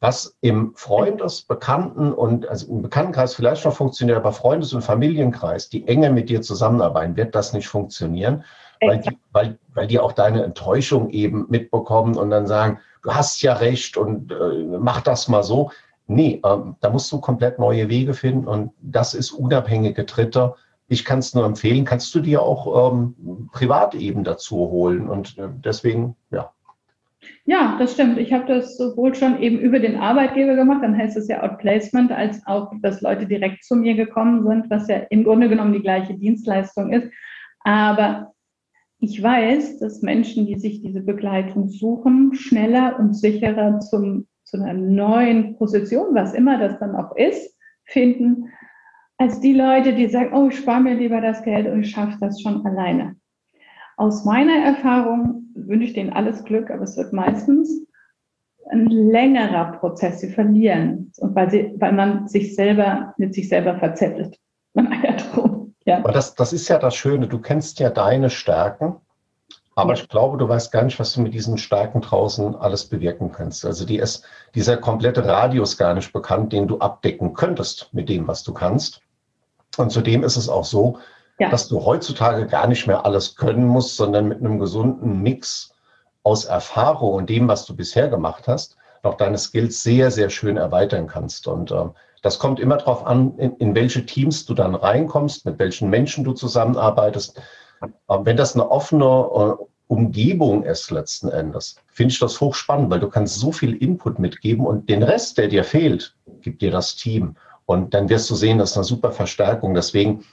was 0.00 0.36
im 0.40 0.74
Freundes-, 0.74 1.42
Bekannten- 1.42 2.12
und 2.12 2.46
also 2.48 2.66
im 2.68 2.82
Bekanntenkreis 2.82 3.34
vielleicht 3.34 3.64
noch 3.64 3.74
funktioniert, 3.74 4.18
aber 4.18 4.32
Freundes- 4.32 4.74
und 4.74 4.82
Familienkreis, 4.82 5.68
die 5.68 5.86
enger 5.88 6.10
mit 6.10 6.28
dir 6.28 6.42
zusammenarbeiten, 6.42 7.16
wird 7.16 7.34
das 7.34 7.52
nicht 7.52 7.68
funktionieren, 7.68 8.44
weil 8.80 8.98
die, 8.98 9.18
weil, 9.32 9.58
weil 9.74 9.86
die 9.86 9.98
auch 9.98 10.12
deine 10.12 10.44
Enttäuschung 10.44 11.10
eben 11.10 11.46
mitbekommen 11.48 12.16
und 12.16 12.30
dann 12.30 12.46
sagen, 12.46 12.78
du 13.02 13.14
hast 13.14 13.40
ja 13.40 13.54
recht 13.54 13.96
und 13.96 14.32
äh, 14.32 14.78
mach 14.78 15.00
das 15.00 15.28
mal 15.28 15.42
so. 15.42 15.70
nee, 16.08 16.40
ähm, 16.44 16.76
da 16.80 16.90
musst 16.90 17.10
du 17.10 17.20
komplett 17.20 17.58
neue 17.58 17.88
Wege 17.88 18.14
finden 18.14 18.46
und 18.46 18.72
das 18.80 19.14
ist 19.14 19.32
unabhängige 19.32 20.04
Dritter. 20.04 20.56
Ich 20.88 21.04
kann 21.04 21.18
es 21.18 21.34
nur 21.34 21.44
empfehlen, 21.44 21.84
kannst 21.84 22.14
du 22.14 22.20
dir 22.20 22.42
auch 22.42 22.92
ähm, 22.92 23.48
privat 23.52 23.94
eben 23.94 24.24
dazu 24.24 24.56
holen 24.56 25.08
und 25.08 25.36
äh, 25.38 25.48
deswegen, 25.64 26.16
ja. 26.30 26.52
Ja, 27.44 27.76
das 27.78 27.92
stimmt. 27.92 28.18
Ich 28.18 28.32
habe 28.32 28.46
das 28.46 28.76
sowohl 28.76 29.14
schon 29.14 29.40
eben 29.40 29.58
über 29.58 29.78
den 29.78 29.96
Arbeitgeber 29.96 30.56
gemacht, 30.56 30.82
dann 30.82 30.96
heißt 30.96 31.16
es 31.16 31.28
ja 31.28 31.42
Outplacement, 31.42 32.10
als 32.10 32.44
auch, 32.46 32.72
dass 32.82 33.00
Leute 33.00 33.26
direkt 33.26 33.64
zu 33.64 33.76
mir 33.76 33.94
gekommen 33.94 34.46
sind, 34.46 34.68
was 34.70 34.88
ja 34.88 34.96
im 35.10 35.24
Grunde 35.24 35.48
genommen 35.48 35.72
die 35.72 35.82
gleiche 35.82 36.14
Dienstleistung 36.14 36.92
ist. 36.92 37.08
Aber 37.60 38.32
ich 38.98 39.22
weiß, 39.22 39.78
dass 39.78 40.02
Menschen, 40.02 40.46
die 40.46 40.58
sich 40.58 40.82
diese 40.82 41.02
Begleitung 41.02 41.68
suchen, 41.68 42.34
schneller 42.34 42.98
und 42.98 43.14
sicherer 43.14 43.78
zum, 43.80 44.26
zu 44.44 44.56
einer 44.56 44.74
neuen 44.74 45.56
Position, 45.56 46.14
was 46.14 46.34
immer 46.34 46.58
das 46.58 46.78
dann 46.78 46.96
auch 46.96 47.14
ist, 47.16 47.56
finden, 47.84 48.48
als 49.18 49.40
die 49.40 49.52
Leute, 49.54 49.94
die 49.94 50.08
sagen, 50.08 50.34
oh, 50.34 50.48
ich 50.48 50.58
spare 50.58 50.80
mir 50.80 50.94
lieber 50.94 51.20
das 51.20 51.42
Geld 51.42 51.66
und 51.66 51.82
ich 51.82 51.90
schaffe 51.90 52.18
das 52.20 52.40
schon 52.40 52.66
alleine. 52.66 53.16
Aus 53.96 54.24
meiner 54.24 54.64
Erfahrung 54.64 55.46
wünsche 55.54 55.86
ich 55.86 55.94
denen 55.94 56.12
alles 56.12 56.44
Glück, 56.44 56.70
aber 56.70 56.82
es 56.82 56.96
wird 56.96 57.12
meistens 57.12 57.86
ein 58.70 58.86
längerer 58.86 59.72
Prozess. 59.78 60.20
Sie 60.20 60.30
verlieren, 60.30 61.12
und 61.18 61.34
weil, 61.34 61.50
sie, 61.50 61.74
weil 61.78 61.92
man 61.92 62.28
sich 62.28 62.54
selber 62.54 63.14
mit 63.16 63.34
sich 63.34 63.48
selber 63.48 63.78
verzettelt. 63.78 64.38
Man 64.74 64.92
eiert 64.92 65.24
rum. 65.34 65.74
Ja. 65.86 65.98
Aber 65.98 66.12
das, 66.12 66.34
das 66.34 66.52
ist 66.52 66.68
ja 66.68 66.78
das 66.78 66.94
Schöne. 66.94 67.28
Du 67.28 67.38
kennst 67.38 67.78
ja 67.78 67.88
deine 67.88 68.28
Stärken, 68.28 68.96
aber 69.74 69.94
ja. 69.94 70.02
ich 70.02 70.08
glaube, 70.08 70.36
du 70.36 70.46
weißt 70.46 70.70
gar 70.70 70.82
nicht, 70.82 70.98
was 70.98 71.14
du 71.14 71.22
mit 71.22 71.32
diesen 71.32 71.56
Stärken 71.56 72.02
draußen 72.02 72.56
alles 72.56 72.84
bewirken 72.84 73.32
kannst. 73.32 73.64
Also 73.64 73.86
die 73.86 73.96
ist 73.96 74.24
dieser 74.54 74.76
komplette 74.76 75.24
Radius 75.24 75.78
gar 75.78 75.94
nicht 75.94 76.12
bekannt, 76.12 76.52
den 76.52 76.66
du 76.66 76.78
abdecken 76.78 77.32
könntest 77.32 77.88
mit 77.92 78.10
dem, 78.10 78.28
was 78.28 78.42
du 78.42 78.52
kannst. 78.52 79.00
Und 79.78 79.90
zudem 79.90 80.24
ist 80.24 80.36
es 80.36 80.48
auch 80.48 80.64
so, 80.64 80.98
ja. 81.38 81.50
dass 81.50 81.68
du 81.68 81.84
heutzutage 81.84 82.46
gar 82.46 82.66
nicht 82.66 82.86
mehr 82.86 83.04
alles 83.04 83.36
können 83.36 83.66
musst, 83.66 83.96
sondern 83.96 84.28
mit 84.28 84.40
einem 84.40 84.58
gesunden 84.58 85.22
Mix 85.22 85.72
aus 86.22 86.44
Erfahrung 86.44 87.14
und 87.14 87.30
dem, 87.30 87.48
was 87.48 87.66
du 87.66 87.76
bisher 87.76 88.08
gemacht 88.08 88.48
hast, 88.48 88.76
noch 89.04 89.14
deine 89.14 89.38
Skills 89.38 89.82
sehr, 89.82 90.10
sehr 90.10 90.30
schön 90.30 90.56
erweitern 90.56 91.06
kannst. 91.06 91.46
Und 91.46 91.70
äh, 91.70 91.84
das 92.22 92.38
kommt 92.38 92.58
immer 92.58 92.78
darauf 92.78 93.06
an, 93.06 93.38
in, 93.38 93.56
in, 93.56 93.74
welche 93.74 94.04
Teams 94.04 94.46
du 94.46 94.54
dann 94.54 94.74
reinkommst, 94.74 95.44
mit 95.44 95.58
welchen 95.58 95.90
Menschen 95.90 96.24
du 96.24 96.32
zusammenarbeitest. 96.32 97.40
Äh, 97.82 97.88
wenn 98.08 98.36
das 98.36 98.54
eine 98.54 98.68
offene 98.70 99.04
äh, 99.04 99.64
Umgebung 99.88 100.64
ist 100.64 100.90
letzten 100.90 101.28
Endes, 101.28 101.76
finde 101.92 102.12
ich 102.12 102.18
das 102.18 102.40
hochspannend, 102.40 102.90
weil 102.90 102.98
du 102.98 103.08
kannst 103.08 103.38
so 103.38 103.52
viel 103.52 103.74
Input 103.76 104.18
mitgeben 104.18 104.66
und 104.66 104.88
den 104.88 105.04
Rest, 105.04 105.38
der 105.38 105.46
dir 105.46 105.62
fehlt, 105.62 106.16
gibt 106.40 106.62
dir 106.62 106.72
das 106.72 106.96
Team. 106.96 107.36
Und 107.66 107.94
dann 107.94 108.08
wirst 108.08 108.28
du 108.30 108.34
sehen, 108.34 108.58
das 108.58 108.70
ist 108.72 108.76
eine 108.76 108.84
super 108.84 109.12
Verstärkung. 109.12 109.74
Deswegen 109.74 110.24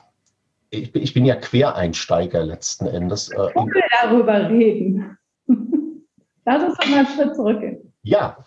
ich, 0.73 0.95
ich 0.95 1.13
bin 1.13 1.25
ja 1.25 1.35
Quereinsteiger 1.35 2.43
letzten 2.43 2.87
Endes. 2.87 3.29
Äh, 3.29 3.49
ich 3.49 3.55
will 3.55 3.83
darüber 4.01 4.49
reden. 4.49 5.17
Lass 6.45 6.63
uns 6.63 6.77
doch 6.77 6.87
mal 6.87 6.99
einen 6.99 7.07
Schritt 7.07 7.35
zurückgehen. 7.35 7.93
Ja. 8.01 8.37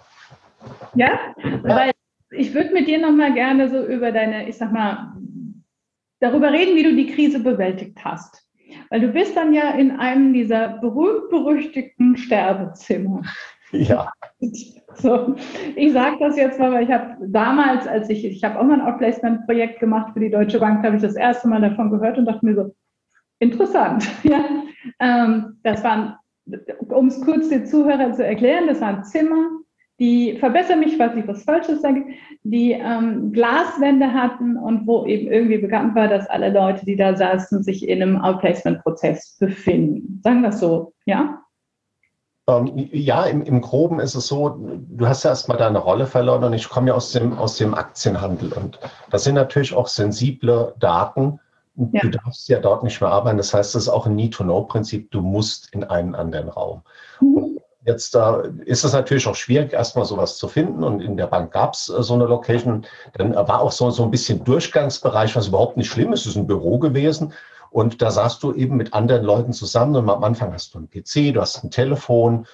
Ja, 0.95 1.35
ja. 1.43 1.63
weil 1.65 1.93
ich 2.31 2.53
würde 2.53 2.73
mit 2.73 2.89
dir 2.89 2.99
noch 2.99 3.13
mal 3.13 3.33
gerne 3.33 3.71
so 3.71 3.85
über 3.87 4.13
deine, 4.13 4.49
ich 4.49 4.57
sag 4.57 4.73
mal, 4.73 5.15
darüber 6.21 6.53
reden, 6.53 6.75
wie 6.77 6.83
du 6.83 6.95
die 6.95 7.15
Krise 7.15 7.39
bewältigt 7.39 7.99
hast. 8.05 8.43
Weil 8.91 9.01
du 9.01 9.09
bist 9.09 9.37
dann 9.37 9.55
ja 9.55 9.71
in 9.71 9.93
einem 9.93 10.33
dieser 10.33 10.69
berühmt-berüchtigten 10.81 12.17
Sterbezimmer. 12.17 13.23
Ja. 13.73 14.13
So, 14.95 15.35
ich 15.75 15.93
sage 15.93 16.17
das 16.21 16.37
jetzt 16.37 16.59
mal, 16.59 16.73
weil 16.73 16.85
ich 16.85 16.91
habe 16.91 17.17
damals, 17.27 17.87
als 17.87 18.09
ich, 18.09 18.25
ich 18.25 18.43
habe 18.45 18.59
auch 18.59 18.65
mal 18.65 18.81
ein 18.81 18.87
Outplacement-Projekt 18.87 19.81
gemacht 19.81 20.13
für 20.13 20.21
die 20.21 20.31
Deutsche 20.31 20.59
Bank, 20.59 20.85
habe 20.85 20.97
ich 20.97 21.03
das 21.03 21.17
erste 21.17 21.49
Mal 21.49 21.61
davon 21.61 21.91
gehört 21.91 22.17
und 22.19 22.27
dachte 22.27 22.45
mir 22.45 22.55
so, 22.55 22.75
interessant. 23.39 24.09
Ja, 24.23 24.45
ähm, 25.01 25.59
das 25.63 25.83
waren, 25.85 26.17
um 26.89 27.09
es 27.09 27.21
kurz 27.21 27.49
den 27.49 27.67
Zuhörern 27.67 28.15
zu 28.15 28.25
erklären, 28.25 28.67
das 28.69 28.81
waren 28.81 29.05
Zimmer, 29.05 29.51
die, 29.99 30.37
verbessere 30.39 30.77
mich, 30.77 30.97
falls 30.97 31.17
ich 31.17 31.27
was 31.27 31.45
Falsches 31.45 31.81
sage, 31.81 32.05
die 32.43 32.73
ähm, 32.73 33.33
Glaswände 33.33 34.13
hatten 34.13 34.57
und 34.57 34.87
wo 34.87 35.07
eben 35.07 35.31
irgendwie 35.31 35.59
bekannt 35.59 35.95
war, 35.95 36.09
dass 36.09 36.29
alle 36.29 36.53
Leute, 36.53 36.85
die 36.85 36.97
da 36.97 37.17
saßen, 37.17 37.63
sich 37.63 37.89
in 37.89 38.03
einem 38.03 38.21
Outplacement-Prozess 38.21 39.39
befinden. 39.39 40.21
Sagen 40.23 40.43
wir 40.43 40.51
es 40.51 40.61
so, 40.61 40.93
ja? 41.07 41.43
Ähm, 42.49 42.89
ja, 42.93 43.25
im, 43.25 43.43
im 43.43 43.61
Groben 43.61 43.99
ist 43.99 44.15
es 44.15 44.29
so, 44.29 44.57
du 44.59 45.07
hast 45.09 45.25
ja 45.25 45.31
erstmal 45.31 45.59
deine 45.59 45.79
Rolle 45.79 46.07
verloren 46.07 46.45
und 46.45 46.53
ich 46.53 46.69
komme 46.69 46.89
ja 46.89 46.95
aus 46.95 47.11
dem, 47.11 47.37
aus 47.37 47.57
dem 47.57 47.75
Aktienhandel 47.75 48.53
und 48.53 48.79
das 49.11 49.25
sind 49.25 49.35
natürlich 49.35 49.75
auch 49.75 49.89
sensible 49.89 50.75
Daten. 50.79 51.41
Ja. 51.93 52.03
Du 52.03 52.11
darfst 52.11 52.49
ja 52.49 52.59
dort 52.59 52.85
nicht 52.85 53.01
mehr 53.01 53.11
arbeiten. 53.11 53.37
Das 53.37 53.53
heißt, 53.53 53.75
das 53.75 53.83
ist 53.83 53.89
auch 53.89 54.07
ein 54.07 54.15
Need-to-Know-Prinzip. 54.15 55.11
Du 55.11 55.21
musst 55.21 55.73
in 55.75 55.85
einen 55.85 56.15
anderen 56.15 56.49
Raum. 56.49 56.83
Mhm. 57.21 57.59
Jetzt 57.85 58.15
da 58.15 58.43
ist 58.65 58.83
es 58.83 58.93
natürlich 58.93 59.27
auch 59.29 59.35
schwierig, 59.35 59.73
erstmal 59.73 60.07
sowas 60.07 60.39
zu 60.39 60.49
finden. 60.49 60.83
Und 60.83 61.01
in 61.01 61.17
der 61.17 61.27
Bank 61.27 61.53
gab 61.53 61.75
es 61.75 61.89
äh, 61.89 62.03
so 62.03 62.15
eine 62.15 62.25
Location. 62.25 62.87
Dann 63.15 63.35
war 63.35 63.61
auch 63.61 63.73
so, 63.73 63.91
so 63.91 64.05
ein 64.05 64.11
bisschen 64.11 64.43
Durchgangsbereich, 64.43 65.37
was 65.37 65.49
überhaupt 65.49 65.77
nicht 65.77 65.91
schlimm 65.91 66.13
ist. 66.13 66.21
Es 66.21 66.29
ist 66.29 66.37
ein 66.37 66.47
Büro 66.47 66.79
gewesen. 66.79 67.33
Und 67.71 68.03
da 68.03 68.11
saßt 68.11 68.43
du 68.43 68.53
eben 68.53 68.77
mit 68.77 68.95
anderen 68.95 69.25
Leuten 69.25 69.53
zusammen 69.53 69.97
und 69.97 70.09
am 70.09 70.25
Anfang 70.25 70.53
hast 70.53 70.75
du 70.75 70.79
einen 70.79 70.91
PC, 70.91 71.35
du 71.35 71.41
hast 71.41 71.63
ein 71.63 71.71
Telefon, 71.71 72.47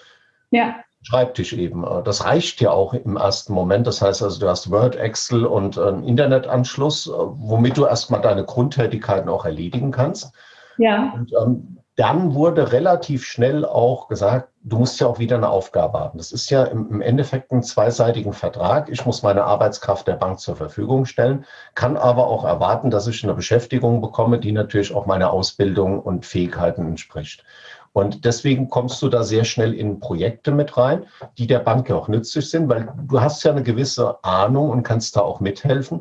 ja. 0.52 0.76
Schreibtisch 1.04 1.52
eben. 1.52 1.84
Das 2.04 2.24
reicht 2.24 2.60
ja 2.60 2.70
auch 2.70 2.94
im 2.94 3.16
ersten 3.16 3.52
Moment. 3.54 3.88
Das 3.88 4.00
heißt 4.00 4.22
also, 4.22 4.38
du 4.38 4.48
hast 4.48 4.70
Word, 4.70 4.94
Excel 4.94 5.44
und 5.46 5.76
einen 5.76 6.04
Internetanschluss, 6.04 7.10
womit 7.12 7.76
du 7.76 7.86
erstmal 7.86 8.20
deine 8.20 8.44
Grundtätigkeiten 8.44 9.28
auch 9.28 9.44
erledigen 9.44 9.90
kannst. 9.90 10.32
Ja. 10.78 11.12
Und 11.12 11.32
ähm, 11.42 11.78
dann 11.96 12.34
wurde 12.34 12.72
relativ 12.72 13.24
schnell 13.24 13.66
auch 13.66 14.08
gesagt, 14.08 14.48
du 14.62 14.78
musst 14.78 14.98
ja 14.98 15.06
auch 15.06 15.18
wieder 15.18 15.36
eine 15.36 15.50
Aufgabe 15.50 16.00
haben. 16.00 16.16
Das 16.16 16.32
ist 16.32 16.48
ja 16.48 16.64
im, 16.64 17.02
Endeffekt 17.02 17.52
ein 17.52 17.62
zweiseitigen 17.62 18.32
Vertrag. 18.32 18.88
Ich 18.88 19.04
muss 19.04 19.22
meine 19.22 19.44
Arbeitskraft 19.44 20.08
der 20.08 20.14
Bank 20.14 20.40
zur 20.40 20.56
Verfügung 20.56 21.04
stellen, 21.04 21.44
kann 21.74 21.98
aber 21.98 22.28
auch 22.28 22.44
erwarten, 22.44 22.90
dass 22.90 23.06
ich 23.06 23.22
eine 23.24 23.34
Beschäftigung 23.34 24.00
bekomme, 24.00 24.38
die 24.38 24.52
natürlich 24.52 24.94
auch 24.94 25.04
meiner 25.04 25.32
Ausbildung 25.32 26.00
und 26.00 26.24
Fähigkeiten 26.24 26.86
entspricht. 26.86 27.44
Und 27.92 28.24
deswegen 28.24 28.70
kommst 28.70 29.02
du 29.02 29.10
da 29.10 29.22
sehr 29.22 29.44
schnell 29.44 29.74
in 29.74 30.00
Projekte 30.00 30.50
mit 30.50 30.78
rein, 30.78 31.04
die 31.36 31.46
der 31.46 31.58
Bank 31.58 31.90
ja 31.90 31.96
auch 31.96 32.08
nützlich 32.08 32.48
sind, 32.48 32.70
weil 32.70 32.90
du 33.06 33.20
hast 33.20 33.44
ja 33.44 33.50
eine 33.50 33.62
gewisse 33.62 34.24
Ahnung 34.24 34.70
und 34.70 34.82
kannst 34.82 35.16
da 35.16 35.20
auch 35.20 35.40
mithelfen. 35.40 36.00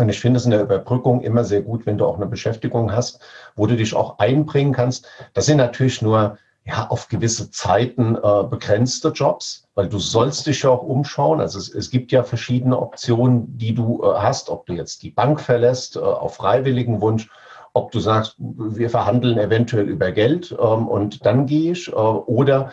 Und 0.00 0.08
ich 0.08 0.20
finde 0.20 0.38
es 0.38 0.44
in 0.44 0.50
der 0.50 0.62
Überbrückung 0.62 1.20
immer 1.20 1.44
sehr 1.44 1.62
gut, 1.62 1.86
wenn 1.86 1.98
du 1.98 2.06
auch 2.06 2.16
eine 2.16 2.26
Beschäftigung 2.26 2.92
hast, 2.92 3.20
wo 3.56 3.66
du 3.66 3.76
dich 3.76 3.94
auch 3.94 4.18
einbringen 4.18 4.72
kannst. 4.72 5.06
Das 5.34 5.46
sind 5.46 5.58
natürlich 5.58 6.02
nur 6.02 6.38
ja, 6.64 6.86
auf 6.88 7.08
gewisse 7.08 7.50
Zeiten 7.50 8.16
äh, 8.16 8.44
begrenzte 8.44 9.08
Jobs, 9.08 9.66
weil 9.74 9.88
du 9.88 9.98
sollst 9.98 10.46
dich 10.46 10.62
ja 10.62 10.70
auch 10.70 10.82
umschauen. 10.82 11.40
Also 11.40 11.58
es, 11.58 11.74
es 11.74 11.90
gibt 11.90 12.12
ja 12.12 12.22
verschiedene 12.22 12.78
Optionen, 12.78 13.58
die 13.58 13.74
du 13.74 14.02
äh, 14.02 14.14
hast, 14.14 14.48
ob 14.48 14.66
du 14.66 14.74
jetzt 14.74 15.02
die 15.02 15.10
Bank 15.10 15.40
verlässt, 15.40 15.96
äh, 15.96 16.00
auf 16.00 16.36
freiwilligen 16.36 17.00
Wunsch, 17.00 17.28
ob 17.74 17.90
du 17.90 18.00
sagst, 18.00 18.36
wir 18.38 18.90
verhandeln 18.90 19.38
eventuell 19.38 19.88
über 19.88 20.12
Geld 20.12 20.52
ähm, 20.52 20.88
und 20.88 21.24
dann 21.24 21.46
gehe 21.46 21.72
ich, 21.72 21.88
äh, 21.88 21.94
oder 21.94 22.72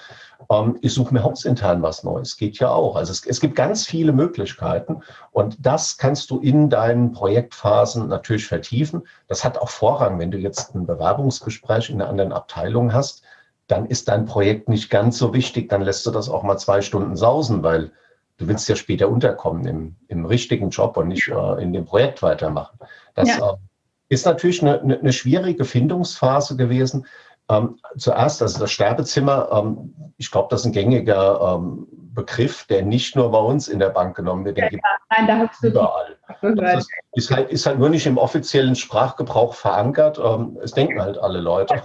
ähm, 0.49 0.77
ich 0.81 0.93
suche 0.93 1.13
mir 1.13 1.23
hauptintern 1.23 1.81
was 1.81 2.03
Neues. 2.03 2.35
Geht 2.35 2.59
ja 2.59 2.69
auch. 2.69 2.95
Also 2.95 3.11
es, 3.11 3.25
es 3.25 3.39
gibt 3.39 3.55
ganz 3.55 3.85
viele 3.85 4.11
Möglichkeiten 4.11 5.01
und 5.31 5.57
das 5.59 5.97
kannst 5.97 6.29
du 6.31 6.39
in 6.39 6.69
deinen 6.69 7.13
Projektphasen 7.13 8.07
natürlich 8.09 8.47
vertiefen. 8.47 9.03
Das 9.27 9.45
hat 9.45 9.57
auch 9.57 9.69
Vorrang, 9.69 10.19
wenn 10.19 10.31
du 10.31 10.37
jetzt 10.37 10.75
ein 10.75 10.85
Bewerbungsgespräch 10.85 11.89
in 11.89 12.01
einer 12.01 12.09
anderen 12.09 12.33
Abteilung 12.33 12.93
hast, 12.93 13.23
dann 13.67 13.85
ist 13.85 14.09
dein 14.09 14.25
Projekt 14.25 14.67
nicht 14.67 14.89
ganz 14.89 15.17
so 15.17 15.33
wichtig. 15.33 15.69
Dann 15.69 15.81
lässt 15.81 16.05
du 16.05 16.11
das 16.11 16.27
auch 16.27 16.43
mal 16.43 16.57
zwei 16.57 16.81
Stunden 16.81 17.15
sausen, 17.15 17.63
weil 17.63 17.91
du 18.37 18.47
willst 18.47 18.67
ja 18.67 18.75
später 18.75 19.07
unterkommen 19.07 19.65
im, 19.65 19.95
im 20.07 20.25
richtigen 20.25 20.71
Job 20.71 20.97
und 20.97 21.07
nicht 21.07 21.27
äh, 21.29 21.61
in 21.61 21.71
dem 21.71 21.85
Projekt 21.85 22.21
weitermachen. 22.21 22.79
Das 23.13 23.29
ja. 23.29 23.51
äh, 23.51 23.55
ist 24.09 24.25
natürlich 24.25 24.61
eine, 24.61 24.81
eine, 24.81 25.13
schwierige 25.13 25.65
Findungsphase 25.65 26.57
gewesen. 26.57 27.05
Ähm, 27.49 27.79
zuerst, 27.97 28.41
also 28.41 28.59
das 28.59 28.71
Sterbezimmer, 28.71 29.49
ähm, 29.51 29.93
ich 30.17 30.29
glaube, 30.29 30.47
das 30.51 30.61
ist 30.61 30.67
ein 30.67 30.71
gängiger 30.73 31.55
ähm, 31.55 31.87
Begriff, 31.91 32.65
der 32.65 32.83
nicht 32.83 33.15
nur 33.15 33.31
bei 33.31 33.39
uns 33.39 33.67
in 33.67 33.79
der 33.79 33.89
Bank 33.89 34.15
genommen 34.15 34.45
wird, 34.45 34.57
den 34.57 34.65
ja, 34.65 34.69
gibt 34.69 34.83
Nein, 35.09 35.27
da 35.27 35.37
hast 35.37 35.63
du 35.63 35.67
überall. 35.67 36.17
Das 36.41 36.83
ist, 36.83 36.89
ist, 37.13 37.31
halt, 37.31 37.49
ist 37.49 37.65
halt 37.65 37.79
nur 37.79 37.89
nicht 37.89 38.05
im 38.05 38.17
offiziellen 38.17 38.75
Sprachgebrauch 38.75 39.53
verankert. 39.53 40.19
Ähm, 40.23 40.57
es 40.61 40.71
denken 40.71 41.01
halt 41.01 41.17
alle 41.17 41.39
Leute. 41.39 41.83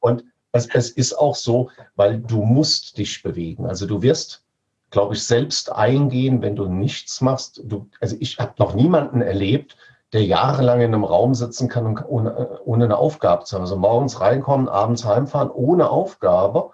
Und 0.00 0.24
es, 0.52 0.68
es 0.72 0.90
ist 0.90 1.14
auch 1.14 1.34
so, 1.34 1.70
weil 1.96 2.18
du 2.18 2.44
musst 2.44 2.98
dich 2.98 3.22
bewegen. 3.22 3.66
Also 3.66 3.86
du 3.86 4.02
wirst, 4.02 4.44
glaube 4.90 5.14
ich, 5.14 5.22
selbst 5.22 5.72
eingehen, 5.72 6.42
wenn 6.42 6.56
du 6.56 6.66
nichts 6.66 7.20
machst. 7.20 7.60
Du, 7.64 7.88
also 8.00 8.16
ich 8.18 8.38
habe 8.38 8.54
noch 8.58 8.74
niemanden 8.74 9.22
erlebt, 9.22 9.76
der 10.12 10.24
jahrelang 10.24 10.80
in 10.80 10.94
einem 10.94 11.04
Raum 11.04 11.34
sitzen 11.34 11.68
kann 11.68 11.86
und 11.86 12.04
ohne, 12.06 12.60
ohne 12.64 12.84
eine 12.84 12.98
Aufgabe 12.98 13.44
zu 13.44 13.54
haben. 13.54 13.62
Also 13.62 13.76
morgens 13.76 14.20
reinkommen, 14.20 14.68
abends 14.68 15.04
heimfahren, 15.04 15.50
ohne 15.50 15.88
Aufgabe. 15.88 16.70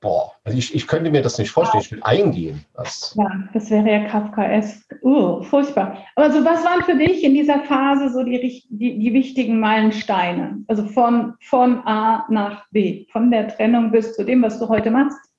boah, 0.00 0.32
also 0.44 0.58
ich, 0.58 0.74
ich 0.74 0.88
könnte 0.88 1.12
mir 1.12 1.22
das 1.22 1.38
nicht 1.38 1.50
vorstellen, 1.50 1.84
ich 1.84 1.92
will 1.92 2.02
eingehen. 2.02 2.64
Das 2.74 3.14
ja, 3.16 3.30
das 3.52 3.70
wäre 3.70 3.88
ja 3.88 4.08
Kafkaesk. 4.08 4.98
Uh, 5.02 5.42
furchtbar. 5.42 5.96
Aber 6.16 6.32
so, 6.32 6.44
was 6.44 6.64
waren 6.64 6.82
für 6.82 6.96
dich 6.96 7.22
in 7.22 7.34
dieser 7.34 7.60
Phase 7.60 8.10
so 8.10 8.24
die, 8.24 8.64
die, 8.68 8.98
die 8.98 9.12
wichtigen 9.12 9.60
Meilensteine? 9.60 10.64
Also 10.66 10.84
von, 10.86 11.34
von 11.40 11.86
A 11.86 12.26
nach 12.28 12.64
B, 12.72 13.06
von 13.12 13.30
der 13.30 13.48
Trennung 13.48 13.92
bis 13.92 14.16
zu 14.16 14.24
dem, 14.24 14.42
was 14.42 14.58
du 14.58 14.68
heute 14.68 14.90
machst? 14.90 15.31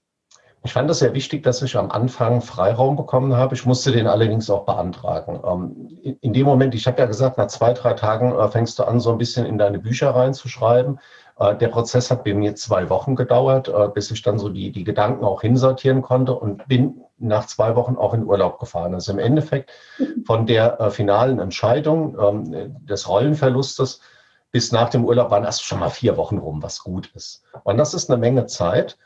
Ich 0.65 0.71
fand 0.71 0.89
es 0.89 0.99
sehr 0.99 1.13
wichtig, 1.13 1.43
dass 1.43 1.61
ich 1.61 1.75
am 1.75 1.91
Anfang 1.91 2.41
Freiraum 2.41 2.95
bekommen 2.95 3.35
habe. 3.35 3.53
Ich 3.53 3.65
musste 3.65 3.91
den 3.91 4.07
allerdings 4.07 4.49
auch 4.49 4.65
beantragen. 4.65 5.41
Ähm, 5.45 6.17
in 6.21 6.31
dem 6.31 6.45
Moment, 6.45 6.73
ich 6.73 6.87
habe 6.87 6.99
ja 6.99 7.05
gesagt, 7.05 7.37
nach 7.37 7.47
zwei, 7.47 7.73
drei 7.73 7.93
Tagen 7.93 8.33
äh, 8.33 8.47
fängst 8.47 8.79
du 8.79 8.83
an, 8.83 9.01
so 9.01 9.11
ein 9.11 9.17
bisschen 9.17 9.45
in 9.45 9.57
deine 9.57 9.79
Bücher 9.79 10.11
reinzuschreiben. 10.11 10.99
Äh, 11.37 11.55
der 11.57 11.67
Prozess 11.67 12.09
hat 12.09 12.23
bei 12.23 12.33
mir 12.33 12.55
zwei 12.55 12.89
Wochen 12.89 13.15
gedauert, 13.15 13.67
äh, 13.67 13.89
bis 13.93 14.09
ich 14.09 14.21
dann 14.21 14.39
so 14.39 14.47
die, 14.47 14.71
die 14.71 14.85
Gedanken 14.85 15.25
auch 15.25 15.41
hinsortieren 15.41 16.01
konnte 16.01 16.33
und 16.33 16.65
bin 16.69 17.01
nach 17.17 17.45
zwei 17.47 17.75
Wochen 17.75 17.97
auch 17.97 18.13
in 18.13 18.23
Urlaub 18.23 18.57
gefahren. 18.59 18.93
Also 18.93 19.11
im 19.11 19.19
Endeffekt 19.19 19.69
von 20.25 20.45
der 20.45 20.91
finalen 20.91 21.39
Entscheidung 21.39 22.17
ähm, 22.19 22.85
des 22.85 23.09
Rollenverlustes 23.09 23.99
bis 24.51 24.71
nach 24.71 24.89
dem 24.89 25.03
Urlaub 25.03 25.31
waren 25.31 25.43
erst 25.43 25.65
schon 25.65 25.79
mal 25.79 25.89
vier 25.89 26.15
Wochen 26.15 26.37
rum, 26.37 26.63
was 26.63 26.83
gut 26.83 27.11
ist. 27.15 27.43
Und 27.63 27.77
das 27.77 27.93
ist 27.93 28.09
eine 28.09 28.19
Menge 28.19 28.45
Zeit. 28.45 28.97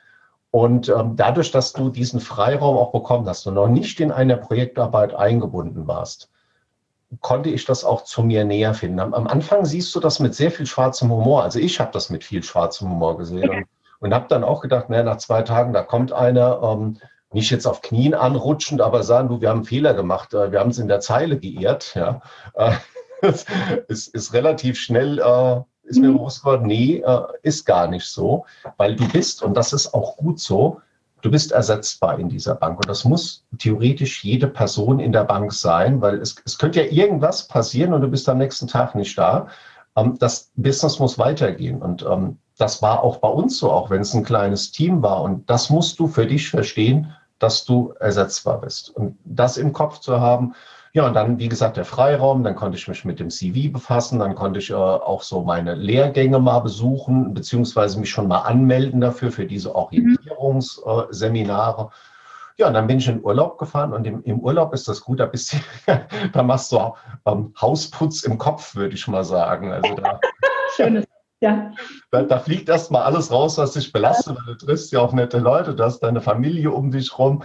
Und 0.57 0.89
ähm, 0.89 1.15
dadurch, 1.15 1.51
dass 1.51 1.71
du 1.71 1.91
diesen 1.91 2.19
Freiraum 2.19 2.77
auch 2.77 2.91
bekommen 2.91 3.29
hast 3.29 3.45
und 3.45 3.53
noch 3.53 3.67
nicht 3.67 3.99
in 3.99 4.11
einer 4.11 4.37
Projektarbeit 4.37 5.13
eingebunden 5.13 5.85
warst, 5.85 6.31
konnte 7.21 7.49
ich 7.49 7.65
das 7.65 7.85
auch 7.85 8.05
zu 8.05 8.23
mir 8.23 8.43
näher 8.43 8.73
finden. 8.73 8.99
Am, 8.99 9.13
am 9.13 9.27
Anfang 9.27 9.65
siehst 9.65 9.93
du 9.93 9.99
das 9.99 10.19
mit 10.19 10.33
sehr 10.33 10.49
viel 10.49 10.65
schwarzem 10.65 11.11
Humor. 11.11 11.43
Also 11.43 11.59
ich 11.59 11.79
habe 11.79 11.91
das 11.91 12.09
mit 12.09 12.23
viel 12.23 12.41
schwarzem 12.41 12.89
Humor 12.89 13.19
gesehen 13.19 13.47
und, 13.47 13.65
und 13.99 14.15
habe 14.15 14.25
dann 14.29 14.43
auch 14.43 14.61
gedacht, 14.61 14.89
naja, 14.89 15.03
nach 15.03 15.17
zwei 15.17 15.43
Tagen, 15.43 15.73
da 15.73 15.83
kommt 15.83 16.11
einer, 16.11 16.59
ähm, 16.63 16.97
nicht 17.31 17.51
jetzt 17.51 17.67
auf 17.67 17.83
Knien 17.83 18.15
anrutschend, 18.15 18.81
aber 18.81 19.03
sagen, 19.03 19.29
du, 19.29 19.41
wir 19.41 19.49
haben 19.49 19.57
einen 19.57 19.65
Fehler 19.65 19.93
gemacht, 19.93 20.33
äh, 20.33 20.51
wir 20.51 20.59
haben 20.59 20.71
es 20.71 20.79
in 20.79 20.87
der 20.87 21.01
Zeile 21.01 21.37
geirrt. 21.37 21.93
Ja. 21.93 22.19
Äh, 22.55 22.71
es 23.87 24.07
ist 24.07 24.33
relativ 24.33 24.79
schnell, 24.79 25.19
äh, 25.19 25.61
ist 25.87 25.99
mir 25.99 26.09
mhm. 26.09 26.17
bewusst 26.17 26.41
geworden, 26.41 26.67
nee, 26.67 27.03
äh, 27.05 27.21
ist 27.43 27.65
gar 27.65 27.87
nicht 27.87 28.05
so, 28.05 28.45
weil 28.77 28.95
du 28.95 29.07
bist, 29.09 29.41
und 29.41 29.55
das 29.55 29.73
ist 29.73 29.93
auch 29.93 30.17
gut 30.17 30.39
so, 30.39 30.81
du 31.21 31.31
bist 31.31 31.51
ersetzbar 31.51 32.19
in 32.19 32.29
dieser 32.29 32.55
Bank. 32.55 32.77
Und 32.77 32.89
das 32.89 33.03
muss 33.03 33.43
theoretisch 33.57 34.23
jede 34.23 34.47
Person 34.47 34.99
in 34.99 35.11
der 35.11 35.23
Bank 35.23 35.51
sein, 35.53 36.01
weil 36.01 36.21
es, 36.21 36.35
es 36.45 36.57
könnte 36.57 36.83
ja 36.83 36.91
irgendwas 36.91 37.47
passieren 37.47 37.93
und 37.93 38.01
du 38.01 38.07
bist 38.07 38.29
am 38.29 38.37
nächsten 38.37 38.67
Tag 38.67 38.95
nicht 38.95 39.17
da. 39.17 39.47
Ähm, 39.95 40.17
das 40.19 40.51
Business 40.55 40.99
muss 40.99 41.17
weitergehen. 41.17 41.81
Und 41.81 42.03
ähm, 42.03 42.37
das 42.57 42.81
war 42.81 43.03
auch 43.03 43.17
bei 43.17 43.29
uns 43.29 43.57
so, 43.57 43.71
auch 43.71 43.89
wenn 43.89 44.01
es 44.01 44.13
ein 44.13 44.23
kleines 44.23 44.71
Team 44.71 45.01
war. 45.01 45.21
Und 45.21 45.49
das 45.49 45.69
musst 45.69 45.99
du 45.99 46.07
für 46.07 46.25
dich 46.25 46.49
verstehen, 46.49 47.13
dass 47.39 47.65
du 47.65 47.93
ersetzbar 47.99 48.61
bist. 48.61 48.89
Und 48.89 49.17
das 49.25 49.57
im 49.57 49.73
Kopf 49.73 49.99
zu 49.99 50.19
haben, 50.19 50.53
ja, 50.97 51.05
und 51.05 51.13
dann, 51.13 51.37
wie 51.37 51.47
gesagt, 51.47 51.77
der 51.77 51.85
Freiraum, 51.85 52.43
dann 52.43 52.55
konnte 52.55 52.75
ich 52.75 52.87
mich 52.87 53.05
mit 53.05 53.19
dem 53.19 53.29
CV 53.29 53.71
befassen, 53.71 54.17
dann 54.17 54.33
konnte 54.33 54.57
ich 54.57 54.71
äh, 54.71 54.73
auch 54.73 55.21
so 55.21 55.43
meine 55.43 55.75
Lehrgänge 55.75 56.39
mal 56.39 56.57
besuchen, 56.57 57.35
beziehungsweise 57.35 57.99
mich 57.99 58.09
schon 58.09 58.27
mal 58.27 58.39
anmelden 58.39 58.99
dafür, 58.99 59.31
für 59.31 59.45
diese 59.45 59.75
Orientierungsseminare. 59.75 61.91
Ja, 62.57 62.69
und 62.69 62.73
dann 62.73 62.87
bin 62.87 62.97
ich 62.97 63.07
in 63.07 63.23
Urlaub 63.23 63.59
gefahren 63.59 63.93
und 63.93 64.07
im, 64.07 64.23
im 64.23 64.39
Urlaub 64.39 64.73
ist 64.73 64.87
das 64.87 65.01
gut, 65.01 65.19
da 65.19 65.27
bist 65.27 65.53
du, 65.53 65.57
da 66.33 66.41
machst 66.41 66.71
du 66.71 66.79
ähm, 67.27 67.53
Hausputz 67.61 68.23
im 68.23 68.39
Kopf, 68.39 68.73
würde 68.73 68.95
ich 68.95 69.07
mal 69.07 69.23
sagen. 69.23 69.71
Also 69.71 69.93
da, 69.93 70.19
Schönes. 70.75 71.05
Ja. 71.41 71.73
Da, 72.09 72.23
da 72.23 72.39
fliegt 72.39 72.69
erst 72.69 72.89
mal 72.89 73.03
alles 73.03 73.31
raus, 73.31 73.59
was 73.59 73.73
dich 73.73 73.93
belastet, 73.93 74.35
weil 74.35 74.55
du 74.55 74.65
triffst 74.65 74.91
ja 74.91 75.01
auch 75.01 75.13
nette 75.13 75.37
Leute, 75.37 75.75
du 75.75 75.83
hast 75.83 75.99
deine 75.99 76.21
Familie 76.21 76.71
um 76.71 76.89
dich 76.89 77.19
rum. 77.19 77.43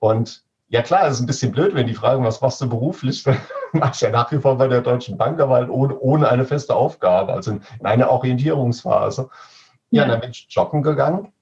Und 0.00 0.44
ja 0.70 0.82
klar, 0.82 1.06
es 1.06 1.14
ist 1.14 1.20
ein 1.20 1.26
bisschen 1.26 1.52
blöd, 1.52 1.74
wenn 1.74 1.88
die 1.88 1.94
fragen, 1.94 2.24
was 2.24 2.40
machst 2.40 2.60
du 2.60 2.68
beruflich? 2.68 3.24
Mach 3.72 3.94
ich 3.94 4.00
ja 4.00 4.10
nach 4.10 4.30
wie 4.32 4.38
vor 4.38 4.56
bei 4.56 4.68
der 4.68 4.80
Deutschen 4.80 5.18
Bank, 5.18 5.40
aber 5.40 5.56
halt 5.56 5.68
ohne, 5.68 5.98
ohne 5.98 6.28
eine 6.28 6.44
feste 6.44 6.74
Aufgabe, 6.74 7.32
also 7.32 7.50
in, 7.52 7.62
in 7.80 7.86
einer 7.86 8.08
Orientierungsphase. 8.10 9.28
Ja, 9.90 10.02
ja, 10.02 10.08
dann 10.08 10.20
bin 10.20 10.30
ich 10.30 10.46
joggen 10.48 10.82
gegangen 10.82 11.32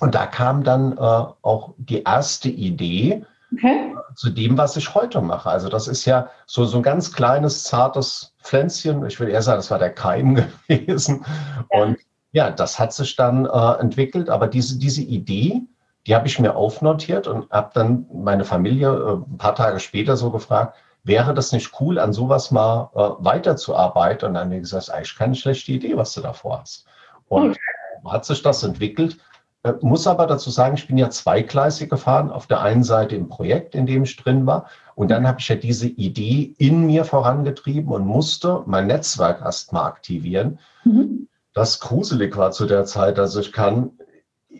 und 0.00 0.14
da 0.14 0.26
kam 0.26 0.62
dann 0.62 0.92
äh, 0.92 1.00
auch 1.00 1.74
die 1.78 2.02
erste 2.02 2.50
Idee 2.50 3.24
okay. 3.50 3.94
zu 4.14 4.28
dem, 4.28 4.58
was 4.58 4.76
ich 4.76 4.94
heute 4.94 5.22
mache. 5.22 5.48
Also 5.48 5.70
das 5.70 5.88
ist 5.88 6.04
ja 6.04 6.28
so, 6.44 6.66
so 6.66 6.76
ein 6.76 6.82
ganz 6.82 7.12
kleines, 7.14 7.64
zartes 7.64 8.34
Pflänzchen. 8.42 9.06
Ich 9.06 9.18
würde 9.18 9.32
eher 9.32 9.42
sagen, 9.42 9.58
das 9.58 9.70
war 9.70 9.78
der 9.78 9.94
Keim 9.94 10.34
gewesen. 10.68 11.24
Ja. 11.72 11.80
Und 11.80 11.96
ja, 12.32 12.50
das 12.50 12.78
hat 12.78 12.92
sich 12.92 13.16
dann 13.16 13.46
äh, 13.46 13.80
entwickelt, 13.80 14.28
aber 14.28 14.48
diese, 14.48 14.78
diese 14.78 15.00
Idee, 15.00 15.62
die 16.06 16.14
habe 16.14 16.28
ich 16.28 16.38
mir 16.38 16.54
aufnotiert 16.54 17.26
und 17.26 17.50
habe 17.50 17.70
dann 17.74 18.06
meine 18.12 18.44
Familie 18.44 18.88
äh, 18.88 19.12
ein 19.14 19.38
paar 19.38 19.54
Tage 19.54 19.80
später 19.80 20.16
so 20.16 20.30
gefragt, 20.30 20.76
wäre 21.02 21.34
das 21.34 21.52
nicht 21.52 21.72
cool, 21.80 21.98
an 21.98 22.12
sowas 22.12 22.50
mal 22.50 22.90
äh, 22.94 23.24
weiterzuarbeiten? 23.24 24.28
Und 24.28 24.34
dann 24.34 24.44
haben 24.44 24.50
wir 24.50 24.60
gesagt, 24.60 24.90
eigentlich 24.90 25.16
keine 25.16 25.34
schlechte 25.34 25.72
Idee, 25.72 25.96
was 25.96 26.14
du 26.14 26.20
davor 26.20 26.60
hast. 26.60 26.86
Und 27.28 27.50
okay. 27.50 28.12
hat 28.12 28.24
sich 28.24 28.42
das 28.42 28.62
entwickelt. 28.62 29.18
Äh, 29.64 29.74
muss 29.80 30.06
aber 30.06 30.26
dazu 30.26 30.50
sagen, 30.50 30.76
ich 30.76 30.86
bin 30.86 30.98
ja 30.98 31.10
zweigleisig 31.10 31.90
gefahren. 31.90 32.30
Auf 32.30 32.46
der 32.46 32.60
einen 32.60 32.84
Seite 32.84 33.16
im 33.16 33.28
Projekt, 33.28 33.74
in 33.74 33.86
dem 33.86 34.04
ich 34.04 34.16
drin 34.16 34.46
war. 34.46 34.66
Und 34.94 35.10
dann 35.10 35.26
habe 35.26 35.40
ich 35.40 35.48
ja 35.48 35.56
diese 35.56 35.88
Idee 35.88 36.54
in 36.58 36.86
mir 36.86 37.04
vorangetrieben 37.04 37.92
und 37.92 38.06
musste 38.06 38.62
mein 38.66 38.86
Netzwerk 38.86 39.42
erst 39.42 39.72
mal 39.72 39.86
aktivieren. 39.86 40.58
Mhm. 40.84 41.28
Das 41.52 41.80
gruselig 41.80 42.36
war 42.36 42.52
zu 42.52 42.66
der 42.66 42.84
Zeit. 42.84 43.18
Also 43.18 43.40
ich 43.40 43.52
kann 43.52 43.92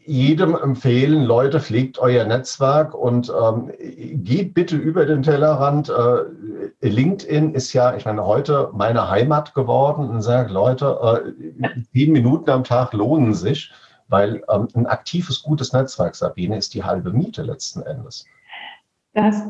jedem 0.06 0.54
empfehlen, 0.54 1.24
Leute, 1.24 1.60
pflegt 1.60 1.98
euer 1.98 2.24
Netzwerk 2.24 2.94
und 2.94 3.30
ähm, 3.30 3.72
geht 3.78 4.54
bitte 4.54 4.76
über 4.76 5.04
den 5.04 5.22
Tellerrand. 5.22 5.88
Äh, 5.88 6.88
LinkedIn 6.88 7.54
ist 7.54 7.72
ja, 7.72 7.96
ich 7.96 8.04
meine, 8.04 8.24
heute 8.24 8.70
meine 8.72 9.10
Heimat 9.10 9.54
geworden 9.54 10.08
und 10.08 10.22
sagt, 10.22 10.50
Leute, 10.50 11.34
äh, 11.62 11.82
zehn 11.92 12.12
Minuten 12.12 12.50
am 12.50 12.64
Tag 12.64 12.92
lohnen 12.92 13.34
sich, 13.34 13.72
weil 14.08 14.42
ähm, 14.48 14.68
ein 14.74 14.86
aktives, 14.86 15.42
gutes 15.42 15.72
Netzwerk, 15.72 16.14
Sabine, 16.14 16.56
ist 16.56 16.74
die 16.74 16.84
halbe 16.84 17.12
Miete 17.12 17.42
letzten 17.42 17.82
Endes. 17.82 18.24
Das 19.12 19.42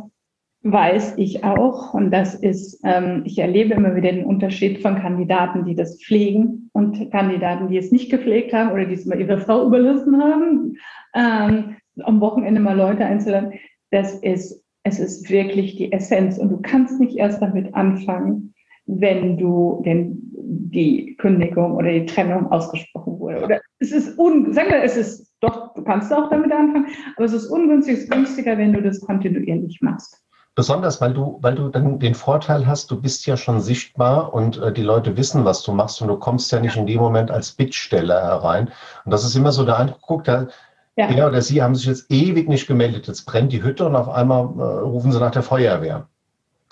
weiß 0.73 1.15
ich 1.17 1.45
auch. 1.45 1.95
Und 1.95 2.11
das 2.11 2.35
ist, 2.35 2.81
ähm, 2.85 3.23
ich 3.25 3.39
erlebe 3.39 3.75
immer 3.75 3.95
wieder 3.95 4.13
den 4.13 4.25
Unterschied 4.25 4.83
von 4.83 4.97
Kandidaten, 4.97 5.65
die 5.65 5.75
das 5.75 6.03
pflegen 6.03 6.71
und 6.73 7.11
Kandidaten, 7.11 7.69
die 7.69 7.79
es 7.79 7.93
nicht 7.93 8.11
gepflegt 8.11 8.53
haben 8.53 8.73
oder 8.73 8.85
die 8.85 8.95
es 8.95 9.07
mal 9.07 9.21
ihrer 9.21 9.39
Frau 9.39 9.67
überlassen 9.67 10.23
haben, 10.23 10.77
ähm, 11.15 11.77
am 12.03 12.21
Wochenende 12.21 12.61
mal 12.61 12.77
Leute 12.77 13.05
einzuladen. 13.05 13.53
Das 13.91 14.15
ist, 14.15 14.63
es 14.83 14.99
ist 14.99 15.31
wirklich 15.31 15.77
die 15.77 15.93
Essenz. 15.93 16.39
Und 16.39 16.51
du 16.51 16.59
kannst 16.61 17.01
nicht 17.01 17.17
erst 17.17 17.41
damit 17.41 17.75
anfangen, 17.75 18.55
wenn 18.87 19.37
du 19.37 19.83
den, 19.85 20.19
die 20.33 21.17
Kündigung 21.17 21.73
oder 21.73 21.93
die 21.93 22.07
Trennung 22.07 22.51
ausgesprochen 22.53 23.19
wurde. 23.19 23.45
Oder 23.45 23.61
es 23.79 23.93
ist 23.93 24.19
un, 24.19 24.53
sagen 24.53 24.71
wir, 24.71 24.83
es 24.83 24.97
ist 24.97 25.33
doch, 25.41 25.75
du 25.75 25.83
kannst 25.83 26.13
auch 26.13 26.31
damit 26.31 26.53
anfangen, 26.53 26.87
aber 27.17 27.25
es 27.25 27.33
ist 27.33 27.47
ungünstig, 27.47 28.09
günstiger, 28.09 28.57
wenn 28.59 28.73
du 28.73 28.83
das 28.83 29.01
kontinuierlich 29.01 29.81
machst. 29.81 30.26
Besonders, 30.57 31.03
weil 31.03 31.13
du, 31.13 31.39
weil 31.43 31.55
du 31.55 31.69
dann 31.69 31.99
den 31.99 32.15
Vorteil 32.15 32.67
hast, 32.67 32.91
du 32.91 32.99
bist 32.99 33.27
ja 33.27 33.37
schon 33.37 33.61
sichtbar 33.61 34.33
und 34.33 34.57
äh, 34.57 34.73
die 34.73 34.83
Leute 34.83 35.19
wissen, 35.19 35.45
was 35.45 35.63
du 35.63 35.71
machst 35.71 36.01
und 36.01 36.09
du 36.09 36.17
kommst 36.17 36.51
ja 36.51 36.61
nicht 36.61 36.77
in 36.77 36.87
dem 36.87 36.99
Moment 36.99 37.31
als 37.31 37.53
Bittsteller 37.53 38.23
herein. 38.23 38.71
Und 39.05 39.11
das 39.13 39.23
ist 39.23 39.37
immer 39.37 39.53
so 39.53 39.67
der 39.67 39.79
Eindruck, 39.79 40.01
guck, 40.01 40.25
da, 40.25 40.47
ja. 40.97 41.09
er 41.09 41.27
oder 41.29 41.43
sie 41.43 41.63
haben 41.63 41.75
sich 41.75 41.85
jetzt 41.85 42.11
ewig 42.11 42.49
nicht 42.49 42.67
gemeldet. 42.67 43.07
Jetzt 43.07 43.27
brennt 43.27 43.53
die 43.53 43.63
Hütte 43.63 43.85
und 43.85 43.95
auf 43.97 44.09
einmal 44.09 44.45
äh, 44.57 44.63
rufen 44.81 45.13
sie 45.13 45.21
nach 45.21 45.31
der 45.31 45.43
Feuerwehr. 45.43 46.09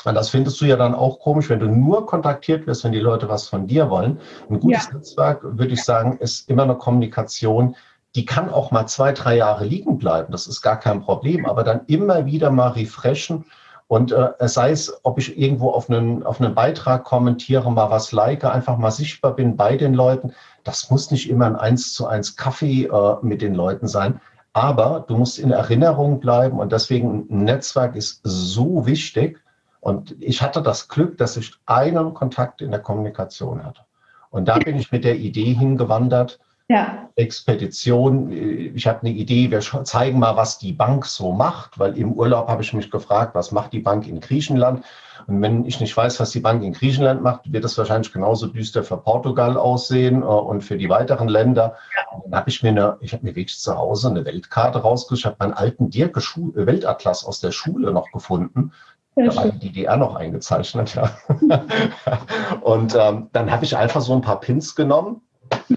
Und 0.06 0.14
das 0.14 0.30
findest 0.30 0.58
du 0.62 0.64
ja 0.64 0.76
dann 0.76 0.94
auch 0.94 1.20
komisch, 1.20 1.50
wenn 1.50 1.60
du 1.60 1.66
nur 1.66 2.06
kontaktiert 2.06 2.66
wirst, 2.66 2.84
wenn 2.84 2.92
die 2.92 3.00
Leute 3.00 3.28
was 3.28 3.48
von 3.48 3.66
dir 3.66 3.90
wollen. 3.90 4.18
Ein 4.48 4.60
gutes 4.60 4.86
ja. 4.86 4.94
Netzwerk, 4.94 5.40
würde 5.42 5.74
ich 5.74 5.84
sagen, 5.84 6.16
ist 6.20 6.48
immer 6.48 6.62
eine 6.62 6.76
Kommunikation, 6.76 7.76
die 8.14 8.24
kann 8.24 8.48
auch 8.48 8.70
mal 8.70 8.86
zwei, 8.86 9.12
drei 9.12 9.36
Jahre 9.36 9.66
liegen 9.66 9.98
bleiben. 9.98 10.32
Das 10.32 10.46
ist 10.46 10.62
gar 10.62 10.80
kein 10.80 11.02
Problem. 11.02 11.44
Aber 11.44 11.64
dann 11.64 11.82
immer 11.86 12.24
wieder 12.24 12.50
mal 12.50 12.68
refreshen 12.68 13.44
und 13.86 14.12
äh, 14.12 14.32
sei 14.40 14.70
es, 14.70 15.00
ob 15.04 15.18
ich 15.18 15.38
irgendwo 15.38 15.70
auf 15.70 15.90
einen, 15.90 16.22
auf 16.22 16.40
einen 16.40 16.54
Beitrag 16.54 17.04
kommentiere, 17.04 17.70
mal 17.70 17.90
was 17.90 18.12
like, 18.12 18.44
einfach 18.44 18.78
mal 18.78 18.90
sichtbar 18.90 19.36
bin 19.36 19.56
bei 19.56 19.76
den 19.76 19.94
Leuten. 19.94 20.32
Das 20.64 20.90
muss 20.90 21.10
nicht 21.10 21.28
immer 21.28 21.46
ein 21.46 21.56
eins 21.56 21.92
zu 21.92 22.06
eins 22.06 22.36
Kaffee 22.36 22.84
äh, 22.84 23.16
mit 23.22 23.42
den 23.42 23.54
Leuten 23.54 23.86
sein. 23.86 24.20
Aber 24.54 25.04
du 25.06 25.16
musst 25.16 25.38
in 25.38 25.50
Erinnerung 25.50 26.20
bleiben 26.20 26.58
und 26.60 26.72
deswegen 26.72 27.26
ein 27.30 27.44
Netzwerk 27.44 27.96
ist 27.96 28.20
so 28.22 28.86
wichtig. 28.86 29.40
Und 29.80 30.16
ich 30.20 30.40
hatte 30.40 30.62
das 30.62 30.88
Glück, 30.88 31.18
dass 31.18 31.36
ich 31.36 31.52
einen 31.66 32.14
Kontakt 32.14 32.62
in 32.62 32.70
der 32.70 32.80
Kommunikation 32.80 33.64
hatte. 33.64 33.82
Und 34.30 34.48
da 34.48 34.58
bin 34.58 34.76
ich 34.76 34.92
mit 34.92 35.04
der 35.04 35.16
Idee 35.16 35.52
hingewandert, 35.52 36.38
ja. 36.68 37.10
Expedition. 37.16 38.32
Ich 38.32 38.86
habe 38.86 39.00
eine 39.00 39.10
Idee, 39.10 39.50
wir 39.50 39.60
zeigen 39.60 40.18
mal, 40.18 40.36
was 40.36 40.58
die 40.58 40.72
Bank 40.72 41.04
so 41.04 41.32
macht, 41.32 41.78
weil 41.78 41.96
im 41.98 42.12
Urlaub 42.12 42.48
habe 42.48 42.62
ich 42.62 42.72
mich 42.72 42.90
gefragt, 42.90 43.34
was 43.34 43.52
macht 43.52 43.72
die 43.72 43.80
Bank 43.80 44.06
in 44.06 44.20
Griechenland? 44.20 44.84
Und 45.26 45.40
wenn 45.42 45.64
ich 45.64 45.78
nicht 45.80 45.96
weiß, 45.96 46.18
was 46.20 46.30
die 46.30 46.40
Bank 46.40 46.62
in 46.62 46.72
Griechenland 46.72 47.22
macht, 47.22 47.52
wird 47.52 47.64
das 47.64 47.78
wahrscheinlich 47.78 48.12
genauso 48.12 48.46
düster 48.46 48.82
für 48.82 48.96
Portugal 48.96 49.56
aussehen 49.56 50.22
äh, 50.22 50.26
und 50.26 50.62
für 50.62 50.76
die 50.76 50.88
weiteren 50.88 51.28
Länder. 51.28 51.76
Und 52.12 52.24
dann 52.26 52.40
habe 52.40 52.50
ich 52.50 52.62
mir 52.62 52.70
eine, 52.70 52.96
ich 53.00 53.12
habe 53.12 53.24
mir 53.24 53.36
wirklich 53.36 53.58
zu 53.58 53.76
Hause 53.76 54.08
eine 54.08 54.24
Weltkarte 54.24 54.80
rausgesucht. 54.80 55.20
Ich 55.20 55.26
habe 55.26 55.36
meinen 55.38 55.54
alten 55.54 55.90
Dirke 55.90 56.20
äh, 56.20 56.66
Weltatlas 56.66 57.24
aus 57.24 57.40
der 57.40 57.52
Schule 57.52 57.92
noch 57.92 58.10
gefunden. 58.10 58.72
da 59.14 59.36
war 59.36 59.48
die 59.48 59.68
DDR 59.68 59.96
noch 59.96 60.16
eingezeichnet, 60.16 60.94
ja. 60.94 61.16
und 62.62 62.96
ähm, 62.98 63.28
dann 63.32 63.50
habe 63.50 63.64
ich 63.64 63.76
einfach 63.76 64.00
so 64.00 64.14
ein 64.14 64.22
paar 64.22 64.40
Pins 64.40 64.74
genommen 64.74 65.20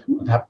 und 0.06 0.30
habe 0.30 0.46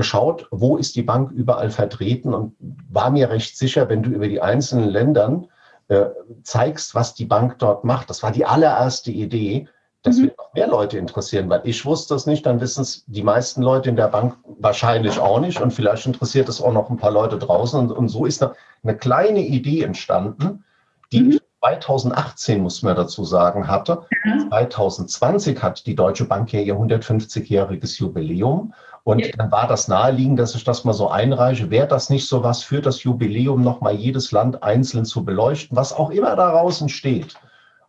geschaut, 0.00 0.48
wo 0.50 0.78
ist 0.78 0.96
die 0.96 1.02
Bank 1.02 1.30
überall 1.30 1.68
vertreten 1.68 2.32
und 2.32 2.56
war 2.88 3.10
mir 3.10 3.28
recht 3.28 3.58
sicher, 3.58 3.90
wenn 3.90 4.02
du 4.02 4.08
über 4.08 4.28
die 4.28 4.40
einzelnen 4.40 4.88
Ländern 4.88 5.46
äh, 5.88 6.06
zeigst, 6.42 6.94
was 6.94 7.12
die 7.12 7.26
Bank 7.26 7.58
dort 7.58 7.84
macht. 7.84 8.08
Das 8.08 8.22
war 8.22 8.32
die 8.32 8.46
allererste 8.46 9.10
Idee. 9.10 9.68
Das 10.02 10.16
mhm. 10.16 10.22
wird 10.22 10.38
noch 10.38 10.54
mehr 10.54 10.68
Leute 10.68 10.96
interessieren, 10.96 11.50
weil 11.50 11.60
ich 11.64 11.84
wusste 11.84 12.14
es 12.14 12.24
nicht, 12.24 12.46
dann 12.46 12.62
wissen 12.62 12.80
es 12.80 13.04
die 13.08 13.22
meisten 13.22 13.60
Leute 13.60 13.90
in 13.90 13.96
der 13.96 14.08
Bank 14.08 14.38
wahrscheinlich 14.58 15.18
auch 15.18 15.38
nicht 15.38 15.60
und 15.60 15.70
vielleicht 15.70 16.06
interessiert 16.06 16.48
es 16.48 16.62
auch 16.62 16.72
noch 16.72 16.88
ein 16.88 16.96
paar 16.96 17.10
Leute 17.10 17.36
draußen. 17.36 17.78
Und, 17.78 17.92
und 17.92 18.08
so 18.08 18.24
ist 18.24 18.42
eine, 18.42 18.54
eine, 18.82 18.96
kleine 18.96 19.40
Idee 19.40 19.82
entstanden, 19.82 20.64
die 21.12 21.20
mhm. 21.20 21.30
ich 21.32 21.40
2018, 21.60 22.62
muss 22.62 22.82
man 22.82 22.96
dazu 22.96 23.22
sagen, 23.24 23.68
hatte. 23.68 24.06
Mhm. 24.24 24.48
2020 24.48 25.62
hat 25.62 25.84
die 25.84 25.94
Deutsche 25.94 26.24
Bank 26.24 26.50
ja 26.54 26.60
ihr 26.60 26.74
150-jähriges 26.74 27.98
Jubiläum. 27.98 28.72
Und 29.10 29.18
ja. 29.18 29.32
dann 29.36 29.50
war 29.50 29.66
das 29.66 29.88
naheliegend, 29.88 30.38
dass 30.38 30.54
ich 30.54 30.62
das 30.62 30.84
mal 30.84 30.92
so 30.92 31.08
einreiche. 31.08 31.68
Wäre 31.68 31.88
das 31.88 32.10
nicht 32.10 32.28
so 32.28 32.44
was 32.44 32.62
für 32.62 32.80
das 32.80 33.02
Jubiläum, 33.02 33.60
nochmal 33.60 33.94
jedes 33.94 34.30
Land 34.30 34.62
einzeln 34.62 35.04
zu 35.04 35.24
beleuchten, 35.24 35.76
was 35.76 35.92
auch 35.92 36.10
immer 36.10 36.36
daraus 36.36 36.80
entsteht? 36.80 37.34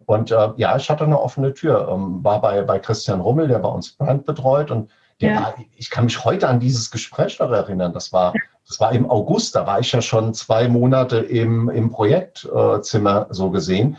Und 0.08 0.32
äh, 0.32 0.50
ja, 0.56 0.76
ich 0.76 0.90
hatte 0.90 1.04
eine 1.04 1.22
offene 1.22 1.54
Tür. 1.54 1.88
Ähm, 1.92 2.24
war 2.24 2.42
bei, 2.42 2.64
bei 2.64 2.80
Christian 2.80 3.22
Rummel, 3.22 3.48
der 3.48 3.60
bei 3.60 3.70
uns 3.70 3.92
Brand 3.92 4.26
betreut. 4.26 4.72
Und 4.72 4.90
der 5.22 5.34
ja. 5.34 5.54
ich 5.76 5.92
kann 5.92 6.06
mich 6.06 6.26
heute 6.26 6.48
an 6.48 6.60
dieses 6.60 6.90
Gespräch 6.90 7.38
noch 7.38 7.52
erinnern. 7.52 7.94
Das 7.94 8.12
war, 8.12 8.34
das 8.68 8.80
war 8.80 8.92
im 8.92 9.08
August, 9.08 9.56
da 9.56 9.68
war 9.68 9.80
ich 9.80 9.92
ja 9.92 10.02
schon 10.02 10.34
zwei 10.34 10.68
Monate 10.68 11.18
im, 11.18 11.70
im 11.70 11.92
Projektzimmer 11.92 13.28
äh, 13.30 13.34
so 13.34 13.52
gesehen. 13.52 13.98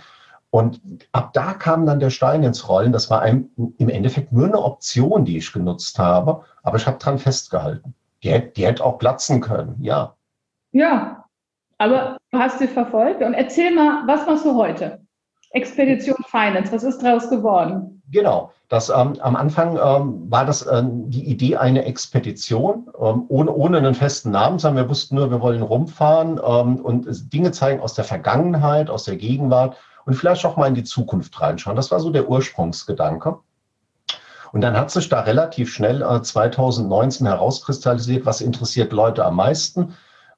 Und 0.53 0.83
ab 1.13 1.33
da 1.33 1.55
kam 1.55 1.87
dann 1.87 1.99
der 1.99 2.11
Stein 2.11 2.43
ins 2.43 2.69
Rollen. 2.69 2.93
Das 2.93 3.09
war 3.09 3.23
ein, 3.23 3.49
im 3.79 3.89
Endeffekt 3.89 4.33
nur 4.33 4.47
eine 4.47 4.61
Option, 4.61 5.25
die 5.25 5.39
ich 5.39 5.51
genutzt 5.51 5.99
habe, 5.99 6.45
aber 6.63 6.77
ich 6.77 6.87
habe 6.87 6.99
dran 6.99 7.19
festgehalten. 7.19 7.95
Die, 8.23 8.31
hätte, 8.31 8.49
die 8.49 8.67
hätte 8.67 8.85
auch 8.85 8.99
platzen 8.99 9.41
können, 9.41 9.77
ja. 9.81 10.15
Ja, 10.73 11.25
aber 11.79 12.19
du 12.31 12.39
hast 12.39 12.59
sie 12.59 12.69
verfolgt. 12.69 13.23
Und 13.23 13.33
erzähl 13.33 13.75
mal, 13.75 14.07
was 14.07 14.27
machst 14.27 14.45
du 14.45 14.55
heute? 14.55 15.01
Expedition 15.53 16.17
Finance, 16.27 16.71
was 16.71 16.83
ist 16.83 17.03
daraus 17.03 17.31
geworden? 17.31 18.03
Genau, 18.11 18.53
das, 18.69 18.91
ähm, 18.91 19.15
am 19.21 19.37
Anfang 19.37 19.79
ähm, 19.83 20.31
war 20.31 20.45
das 20.45 20.67
ähm, 20.71 21.09
die 21.09 21.31
Idee 21.31 21.57
eine 21.57 21.87
Expedition 21.87 22.91
ähm, 23.01 23.25
ohne, 23.29 23.55
ohne 23.55 23.79
einen 23.79 23.95
festen 23.95 24.33
Namen, 24.33 24.59
sondern 24.59 24.85
wir 24.85 24.91
wussten 24.91 25.15
nur, 25.15 25.31
wir 25.31 25.41
wollen 25.41 25.63
rumfahren 25.63 26.39
ähm, 26.47 26.77
und 26.77 27.33
Dinge 27.33 27.53
zeigen 27.53 27.81
aus 27.81 27.95
der 27.95 28.05
Vergangenheit, 28.05 28.91
aus 28.91 29.05
der 29.05 29.17
Gegenwart 29.17 29.79
und 30.07 30.15
vielleicht 30.15 30.45
auch 30.45 30.57
mal 30.57 30.67
in 30.67 30.75
die 30.75 30.85
Zukunft 30.85 31.41
reinschauen. 31.41 31.77
Das 31.77 31.91
war 31.91 32.01
so 32.01 32.11
der 32.11 32.29
Ursprungsgedanke. 32.29 33.39
Und 34.53 34.61
dann 34.61 34.77
hat 34.77 34.91
sich 34.91 35.09
da 35.09 35.21
relativ 35.21 35.73
schnell 35.73 36.03
äh, 36.03 36.23
2019 36.23 37.27
herauskristallisiert, 37.27 38.27
was 38.27 38.41
interessiert 38.41 38.93
Leute 38.93 39.25
am 39.25 39.37
meisten? 39.37 39.95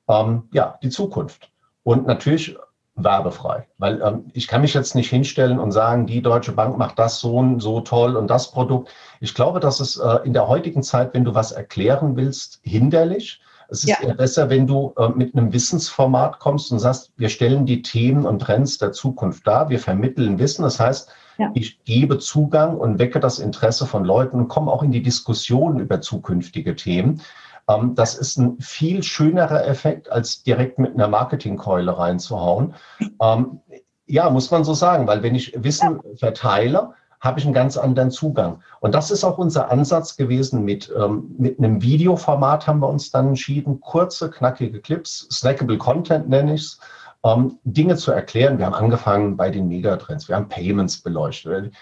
Ähm, 0.09 0.49
ja, 0.53 0.79
die 0.83 0.91
Zukunft. 0.91 1.51
Und 1.83 2.07
natürlich 2.07 2.57
werbefrei, 2.97 3.67
weil 3.79 4.01
ähm, 4.03 4.31
ich 4.33 4.47
kann 4.47 4.61
mich 4.61 4.73
jetzt 4.73 4.95
nicht 4.95 5.11
hinstellen 5.11 5.59
und 5.59 5.73
sagen, 5.73 6.07
die 6.07 6.23
Deutsche 6.23 6.53
Bank 6.53 6.79
macht 6.79 6.99
das 6.99 7.19
so 7.19 7.37
und 7.37 7.61
so 7.61 7.81
toll 7.81 8.17
und 8.17 8.29
das 8.29 8.53
Produkt. 8.53 8.89
Ich 9.21 9.35
glaube, 9.35 9.59
dass 9.59 9.81
es 9.81 9.97
äh, 9.97 10.19
in 10.25 10.33
der 10.33 10.47
heutigen 10.47 10.83
Zeit, 10.83 11.13
wenn 11.13 11.25
du 11.25 11.35
was 11.35 11.51
erklären 11.51 12.17
willst, 12.17 12.61
hinderlich. 12.63 13.41
Es 13.75 13.83
ist 13.83 13.91
ja. 13.91 14.01
eher 14.01 14.15
besser, 14.15 14.51
wenn 14.51 14.67
du 14.67 14.95
äh, 14.97 15.09
mit 15.09 15.35
einem 15.35 15.53
Wissensformat 15.53 16.39
kommst 16.39 16.71
und 16.71 16.79
sagst, 16.79 17.13
wir 17.17 17.29
stellen 17.29 17.67
die 17.67 17.83
Themen 17.83 18.25
und 18.25 18.39
Trends 18.39 18.79
der 18.79 18.93
Zukunft 18.93 19.47
dar, 19.47 19.69
wir 19.69 19.81
vermitteln 19.81 20.39
Wissen. 20.39 20.63
Das 20.63 20.79
heißt, 20.79 21.11
ja. 21.39 21.51
ich 21.55 21.83
gebe 21.85 22.19
Zugang 22.19 22.77
und 22.77 23.01
wecke 23.01 23.19
das 23.19 23.41
Interesse 23.41 23.87
von 23.87 24.05
Leuten 24.05 24.39
und 24.39 24.49
komme 24.49 24.71
auch 24.71 24.85
in 24.85 24.93
die 24.93 25.03
Diskussion 25.03 25.81
über 25.81 26.01
zukünftige 26.01 26.77
Themen. 26.77 27.21
Ähm, 27.69 27.97
das 27.97 28.15
ist 28.15 28.39
ein 28.39 28.61
viel 28.61 29.03
schönerer 29.03 29.67
Effekt, 29.67 30.11
als 30.11 30.45
direkt 30.45 30.79
mit 30.79 30.95
einer 30.95 31.09
Marketingkeule 31.09 31.99
reinzuhauen. 31.99 32.75
Ähm, 33.21 33.61
ja, 34.07 34.29
muss 34.29 34.51
man 34.51 34.65
so 34.65 34.75
sagen, 34.75 35.07
weil 35.07 35.23
wenn 35.23 35.35
ich 35.35 35.55
Wissen 35.57 36.01
verteile, 36.17 36.91
habe 37.25 37.41
ich 37.41 37.47
einen 37.47 37.55
ganz 37.55 37.79
anderen 37.79 38.11
Zugang. 38.11 38.61
Und 38.81 38.95
das 38.95 39.11
ist 39.11 39.25
auch 39.25 39.39
unser 39.39 39.71
Ansatz 39.71 40.17
gewesen 40.17 40.63
mit, 40.63 40.93
ähm, 40.97 41.35
mit 41.39 41.59
einem 41.59 41.81
Videoformat 41.81 42.67
haben 42.67 42.81
wir 42.81 42.89
uns 42.89 43.11
dann 43.11 43.29
entschieden, 43.29 43.81
kurze, 43.81 44.31
knackige 44.31 44.81
Clips, 44.81 45.27
snackable 45.33 45.79
Content 45.79 46.29
nenne 46.29 46.55
ich 46.55 46.61
es, 46.61 46.81
ähm, 47.25 47.59
Dinge 47.65 47.97
zu 47.97 48.13
erklären. 48.13 48.59
Wir 48.59 48.67
haben 48.67 48.75
angefangen 48.75 49.39
bei 49.39 49.51
den 49.51 49.69
Megatrends, 49.69 50.29
wir 50.29 50.37
haben 50.37 50.51
Payments 50.51 50.99
beleuchtet. 50.99 51.73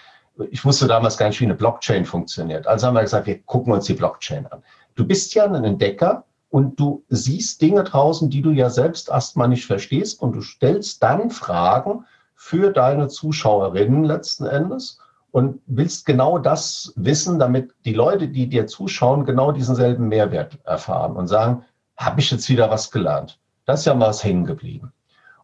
Ich 0.49 0.63
wusste 0.63 0.87
damals 0.87 1.17
gar 1.17 1.27
nicht, 1.27 1.41
wie 1.41 1.45
eine 1.45 1.55
Blockchain 1.55 2.05
funktioniert. 2.05 2.65
Also 2.65 2.87
haben 2.87 2.93
wir 2.93 3.01
gesagt, 3.01 3.27
wir 3.27 3.43
gucken 3.43 3.73
uns 3.73 3.85
die 3.85 3.93
Blockchain 3.93 4.47
an. 4.47 4.63
Du 4.95 5.05
bist 5.05 5.35
ja 5.35 5.43
ein 5.43 5.61
Entdecker 5.63 6.23
und 6.49 6.79
du 6.79 7.03
siehst 7.09 7.61
Dinge 7.61 7.83
draußen, 7.83 8.29
die 8.29 8.41
du 8.41 8.51
ja 8.51 8.69
selbst 8.69 9.09
erstmal 9.09 9.49
nicht 9.49 9.65
verstehst 9.65 10.21
und 10.21 10.31
du 10.33 10.41
stellst 10.41 11.03
dann 11.03 11.31
Fragen 11.31 12.05
für 12.33 12.71
deine 12.71 13.09
Zuschauerinnen 13.09 14.05
letzten 14.05 14.45
Endes 14.45 14.99
und 15.33 15.61
willst 15.65 16.05
genau 16.05 16.37
das 16.37 16.93
wissen, 16.95 17.39
damit 17.39 17.73
die 17.85 17.93
Leute, 17.93 18.27
die 18.27 18.47
dir 18.47 18.67
zuschauen, 18.67 19.25
genau 19.25 19.51
diesen 19.51 19.75
selben 19.75 20.07
Mehrwert 20.07 20.59
erfahren 20.63 21.15
und 21.15 21.27
sagen, 21.27 21.65
habe 21.97 22.19
ich 22.19 22.29
jetzt 22.29 22.47
wieder 22.49 22.69
was 22.69 22.91
gelernt? 22.91 23.39
Das 23.65 23.79
ist 23.79 23.87
ja 23.87 23.95
mal 23.95 24.09
was 24.09 24.23
hängen 24.23 24.45
geblieben. 24.45 24.93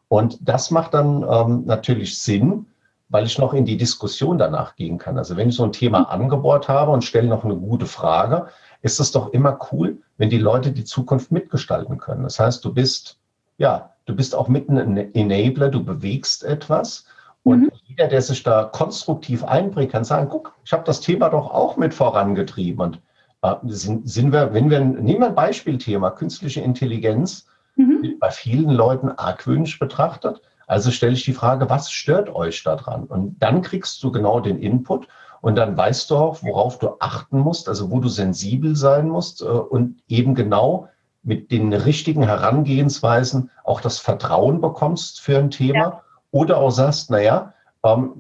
Und 0.08 0.38
das 0.48 0.70
macht 0.70 0.94
dann 0.94 1.26
ähm, 1.28 1.64
natürlich 1.66 2.20
Sinn, 2.20 2.68
weil 3.10 3.26
ich 3.26 3.40
noch 3.40 3.52
in 3.56 3.66
die 3.66 3.78
Diskussion 3.78 4.38
danach 4.38 4.76
gehen 4.76 5.00
kann. 5.00 5.18
Also 5.18 5.36
wenn 5.38 5.50
ich 5.50 5.56
so 5.56 5.64
ein 5.64 5.72
Thema 5.72 6.04
angebohrt 6.04 6.70
habe 6.70 6.92
und 6.92 7.04
stelle 7.04 7.28
noch 7.28 7.44
eine 7.44 7.56
gute 7.56 7.88
Frage, 7.88 8.46
ist 8.84 9.00
es 9.00 9.12
doch 9.12 9.34
immer 9.34 9.58
cool, 9.72 9.98
wenn 10.18 10.30
die 10.30 10.38
Leute 10.38 10.72
die 10.72 10.84
Zukunft 10.84 11.32
mitgestalten 11.32 11.98
können. 11.98 12.22
Das 12.22 12.40
heißt, 12.40 12.64
du 12.64 12.72
bist, 12.72 13.18
ja, 13.58 13.90
du 14.06 14.16
bist 14.16 14.36
auch 14.36 14.50
mitten 14.50 14.78
ein 14.78 15.16
Enabler, 15.16 15.70
du 15.70 15.84
bewegst 15.84 16.44
etwas 16.44 17.06
und 17.44 17.62
mhm. 17.62 17.72
jeder, 17.86 18.08
der 18.08 18.22
sich 18.22 18.44
da 18.44 18.66
konstruktiv 18.66 19.44
einbringt, 19.44 19.92
kann 19.92 20.04
sagen, 20.04 20.30
guck, 20.30 20.54
ich 20.66 20.74
habe 20.74 20.84
das 20.84 21.02
Thema 21.02 21.30
doch 21.30 21.52
auch 21.52 21.78
mit 21.78 21.94
vorangetrieben. 21.94 22.82
Und 22.82 23.02
äh, 23.42 23.56
sind, 23.66 24.10
sind 24.10 24.32
wir, 24.32 24.54
wenn 24.54 24.70
wir, 24.70 24.80
nehmen 24.80 25.22
wir 25.22 25.28
ein 25.28 25.36
Beispielthema, 25.36 26.12
künstliche 26.12 26.62
Intelligenz, 26.62 27.48
mhm. 27.76 28.18
bei 28.20 28.32
vielen 28.32 28.72
Leuten 28.72 29.10
argwöhnisch 29.10 29.80
betrachtet. 29.80 30.42
Also 30.68 30.92
stelle 30.92 31.14
ich 31.14 31.24
die 31.24 31.34
Frage, 31.34 31.70
was 31.70 31.90
stört 31.90 32.30
euch 32.30 32.64
daran? 32.64 33.06
Und 33.06 33.42
dann 33.42 33.62
kriegst 33.62 34.04
du 34.04 34.12
genau 34.12 34.40
den 34.40 34.60
Input 34.60 35.08
und 35.42 35.56
dann 35.56 35.76
weißt 35.76 36.12
du 36.12 36.18
auch, 36.18 36.44
worauf 36.44 36.78
du 36.78 36.98
achten 37.00 37.40
musst, 37.40 37.70
also 37.70 37.90
wo 37.90 38.00
du 38.00 38.10
sensibel 38.10 38.76
sein 38.76 39.08
musst 39.08 39.42
äh, 39.42 39.46
und 39.46 40.04
eben 40.08 40.36
genau 40.36 40.90
mit 41.24 41.52
den 41.52 41.74
richtigen 41.74 42.24
Herangehensweisen 42.24 43.50
auch 43.64 43.82
das 43.82 44.00
Vertrauen 44.00 44.62
bekommst 44.62 45.22
für 45.22 45.38
ein 45.38 45.50
Thema. 45.50 45.80
Ja 45.80 46.02
oder 46.32 46.58
auch 46.58 46.72
sagst, 46.72 47.10
naja, 47.12 47.54
ähm, 47.84 48.14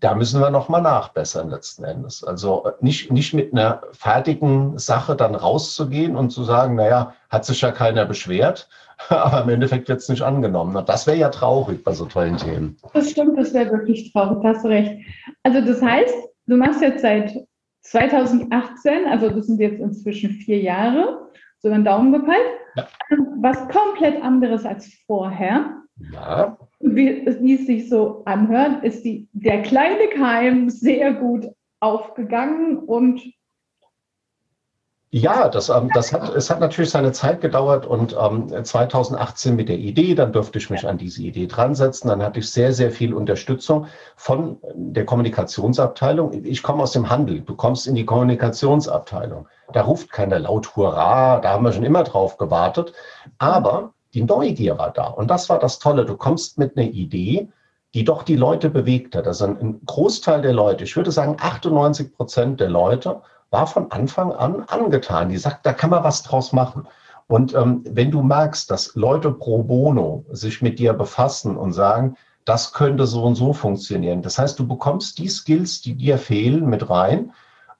da 0.00 0.16
müssen 0.16 0.40
wir 0.40 0.50
nochmal 0.50 0.82
nachbessern 0.82 1.48
letzten 1.48 1.84
Endes. 1.84 2.24
Also 2.24 2.64
äh, 2.66 2.72
nicht, 2.80 3.12
nicht 3.12 3.34
mit 3.34 3.52
einer 3.52 3.82
fertigen 3.92 4.76
Sache 4.78 5.14
dann 5.14 5.34
rauszugehen 5.34 6.16
und 6.16 6.30
zu 6.30 6.42
sagen, 6.42 6.74
naja, 6.74 7.14
hat 7.30 7.44
sich 7.44 7.60
ja 7.60 7.70
keiner 7.70 8.04
beschwert, 8.04 8.68
aber 9.08 9.42
im 9.42 9.48
Endeffekt 9.48 9.88
wird 9.88 10.00
es 10.00 10.08
nicht 10.08 10.22
angenommen. 10.22 10.84
Das 10.86 11.06
wäre 11.06 11.16
ja 11.16 11.28
traurig 11.28 11.84
bei 11.84 11.92
so 11.92 12.06
tollen 12.06 12.36
Themen. 12.36 12.76
Das 12.94 13.10
stimmt, 13.10 13.38
das 13.38 13.54
wäre 13.54 13.70
wirklich 13.70 14.12
traurig, 14.12 14.42
hast 14.44 14.64
du 14.64 14.68
recht. 14.68 14.92
Also 15.44 15.60
das 15.60 15.80
heißt, 15.80 16.14
du 16.46 16.56
machst 16.56 16.82
jetzt 16.82 17.02
seit 17.02 17.32
2018, 17.82 19.06
also 19.08 19.28
das 19.30 19.46
sind 19.46 19.60
jetzt 19.60 19.80
inzwischen 19.80 20.30
vier 20.30 20.60
Jahre, 20.60 21.28
so 21.58 21.68
einen 21.68 21.84
Daumen 21.84 22.12
gepeilt, 22.12 22.46
ja. 22.76 22.86
was 23.40 23.56
komplett 23.68 24.22
anderes 24.22 24.64
als 24.64 24.90
vorher. 25.06 25.76
Ja 26.12 26.56
wie, 26.82 27.26
wie 27.40 27.54
es 27.54 27.66
sich 27.66 27.88
so 27.88 28.22
anhört, 28.24 28.84
ist 28.84 29.04
die, 29.04 29.28
der 29.32 29.62
kleine 29.62 30.08
Keim 30.08 30.68
sehr 30.68 31.12
gut 31.14 31.48
aufgegangen 31.80 32.78
und 32.78 33.22
Ja, 35.10 35.48
das, 35.48 35.68
ähm, 35.68 35.90
das 35.94 36.12
hat, 36.12 36.34
es 36.34 36.50
hat 36.50 36.60
natürlich 36.60 36.90
seine 36.90 37.12
Zeit 37.12 37.40
gedauert 37.40 37.86
und 37.86 38.16
ähm, 38.18 38.64
2018 38.64 39.54
mit 39.54 39.68
der 39.68 39.78
Idee, 39.78 40.14
dann 40.14 40.32
durfte 40.32 40.58
ich 40.58 40.70
mich 40.70 40.86
an 40.86 40.98
diese 40.98 41.22
Idee 41.22 41.46
dran 41.46 41.74
setzen. 41.74 42.08
Dann 42.08 42.22
hatte 42.22 42.40
ich 42.40 42.50
sehr, 42.50 42.72
sehr 42.72 42.90
viel 42.90 43.14
Unterstützung 43.14 43.86
von 44.16 44.58
der 44.74 45.04
Kommunikationsabteilung. 45.04 46.44
Ich 46.44 46.62
komme 46.62 46.82
aus 46.82 46.92
dem 46.92 47.10
Handel, 47.10 47.40
du 47.40 47.54
kommst 47.54 47.86
in 47.86 47.94
die 47.94 48.06
Kommunikationsabteilung. 48.06 49.48
Da 49.72 49.82
ruft 49.82 50.10
keiner 50.10 50.38
laut 50.38 50.76
Hurra, 50.76 51.40
da 51.40 51.50
haben 51.50 51.64
wir 51.64 51.72
schon 51.72 51.84
immer 51.84 52.04
drauf 52.04 52.38
gewartet. 52.38 52.92
Aber 53.38 53.92
die 54.14 54.22
Neugier 54.22 54.78
war 54.78 54.90
da 54.90 55.06
und 55.06 55.28
das 55.28 55.48
war 55.48 55.58
das 55.58 55.78
Tolle. 55.78 56.04
Du 56.04 56.16
kommst 56.16 56.58
mit 56.58 56.76
einer 56.76 56.86
Idee, 56.86 57.48
die 57.94 58.04
doch 58.04 58.22
die 58.22 58.36
Leute 58.36 58.70
bewegt 58.70 59.14
hat. 59.14 59.26
Also 59.26 59.46
ein 59.46 59.80
Großteil 59.84 60.42
der 60.42 60.52
Leute, 60.52 60.84
ich 60.84 60.96
würde 60.96 61.10
sagen 61.10 61.36
98 61.38 62.14
Prozent 62.14 62.60
der 62.60 62.70
Leute, 62.70 63.20
war 63.50 63.66
von 63.66 63.90
Anfang 63.90 64.32
an 64.32 64.64
angetan. 64.66 65.28
Die 65.28 65.36
sagt, 65.36 65.66
da 65.66 65.72
kann 65.72 65.90
man 65.90 66.04
was 66.04 66.22
draus 66.22 66.52
machen. 66.52 66.86
Und 67.28 67.54
ähm, 67.54 67.84
wenn 67.88 68.10
du 68.10 68.22
merkst, 68.22 68.70
dass 68.70 68.94
Leute 68.94 69.30
pro 69.30 69.62
bono 69.62 70.24
sich 70.32 70.62
mit 70.62 70.78
dir 70.78 70.92
befassen 70.94 71.56
und 71.56 71.72
sagen, 71.72 72.16
das 72.44 72.72
könnte 72.72 73.06
so 73.06 73.22
und 73.22 73.36
so 73.36 73.52
funktionieren. 73.52 74.22
Das 74.22 74.38
heißt, 74.38 74.58
du 74.58 74.66
bekommst 74.66 75.18
die 75.18 75.28
Skills, 75.28 75.80
die 75.80 75.94
dir 75.94 76.18
fehlen, 76.18 76.68
mit 76.68 76.90
rein. 76.90 77.32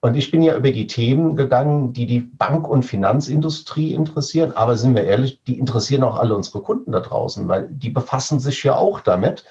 Und 0.05 0.17
ich 0.17 0.33
bin 0.33 0.43
ja 0.43 0.57
über 0.57 0.73
die 0.73 0.89
Themen 0.89 1.37
gegangen, 1.37 1.93
die 1.93 2.07
die 2.07 2.19
Bank- 2.19 2.69
und 2.69 2.83
Finanzindustrie 2.83 3.95
interessieren. 3.95 4.51
Aber 4.57 4.77
sind 4.77 4.97
wir 4.97 5.05
ehrlich, 5.05 5.41
die 5.45 5.61
interessieren 5.61 6.03
auch 6.03 6.19
alle 6.19 6.35
unsere 6.35 6.61
Kunden 6.61 6.91
da 6.91 6.99
draußen, 6.99 7.47
weil 7.47 7.69
die 7.69 7.91
befassen 7.91 8.41
sich 8.41 8.65
ja 8.65 8.75
auch 8.75 8.99
damit. 9.01 9.45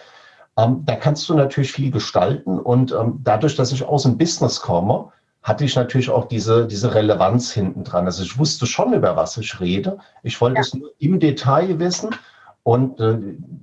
Ähm, 0.58 0.82
da 0.86 0.98
kannst 0.98 1.30
du 1.30 1.36
natürlich 1.36 1.72
viel 1.72 1.90
gestalten. 1.90 2.60
Und 2.60 2.92
ähm, 2.92 3.22
dadurch, 3.24 3.56
dass 3.56 3.72
ich 3.72 3.86
aus 3.86 4.04
dem 4.04 4.18
Business 4.18 4.60
komme, 4.60 5.14
hatte 5.42 5.64
ich 5.64 5.74
natürlich 5.78 6.10
auch 6.10 6.28
diese, 6.28 6.68
diese 6.68 6.94
Relevanz 6.94 7.54
hinten 7.54 7.86
dran. 7.86 8.06
Also 8.06 8.22
ich 8.22 8.38
wusste 8.38 8.66
schon, 8.66 8.92
über 8.92 9.16
was 9.16 9.38
ich 9.38 9.58
rede. 9.62 10.00
Ich 10.22 10.42
wollte 10.42 10.56
ja. 10.56 10.62
es 10.64 10.74
nur 10.74 10.92
im 11.00 11.22
Detail 11.22 11.80
wissen. 11.80 12.10
Und 12.64 13.00
äh, 13.00 13.18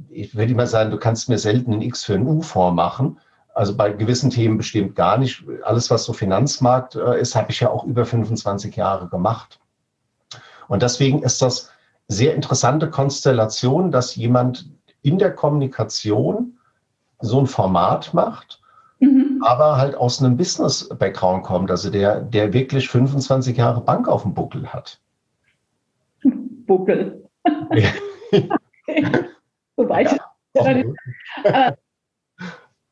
ich 0.08 0.34
würde 0.34 0.52
immer 0.52 0.66
sagen, 0.66 0.90
du 0.90 0.96
kannst 0.96 1.28
mir 1.28 1.38
selten 1.38 1.74
ein 1.74 1.82
X 1.82 2.04
für 2.04 2.14
ein 2.14 2.26
U 2.26 2.40
vormachen. 2.40 3.18
Also 3.58 3.76
bei 3.76 3.90
gewissen 3.90 4.30
Themen 4.30 4.56
bestimmt 4.56 4.94
gar 4.94 5.18
nicht. 5.18 5.42
Alles, 5.64 5.90
was 5.90 6.04
so 6.04 6.12
Finanzmarkt 6.12 6.94
äh, 6.94 7.20
ist, 7.20 7.34
habe 7.34 7.50
ich 7.50 7.60
ja 7.60 7.70
auch 7.70 7.84
über 7.84 8.06
25 8.06 8.76
Jahre 8.76 9.08
gemacht. 9.08 9.58
Und 10.68 10.82
deswegen 10.82 11.22
ist 11.22 11.42
das 11.42 11.70
sehr 12.06 12.34
interessante 12.34 12.88
Konstellation, 12.88 13.90
dass 13.90 14.14
jemand 14.14 14.70
in 15.02 15.18
der 15.18 15.34
Kommunikation 15.34 16.58
so 17.20 17.40
ein 17.40 17.46
Format 17.46 18.14
macht 18.14 18.60
Mhm. 19.00 19.40
aber 19.44 19.76
halt 19.76 19.94
aus 19.94 20.20
einem 20.20 20.36
Business-Background 20.36 21.44
kommt, 21.44 21.70
also 21.70 21.88
der, 21.88 22.20
der 22.20 22.52
wirklich 22.52 22.88
25 22.88 23.56
Jahre 23.56 23.80
Bank 23.80 24.08
auf 24.08 24.22
dem 24.22 24.34
Buckel 24.34 24.66
hat. 24.66 25.00
Buckel. 26.66 27.24
Ja. 27.72 27.90
Wobei 29.76 30.02
ja. 30.02 30.16
ich, 30.54 30.86
äh, 31.44 31.72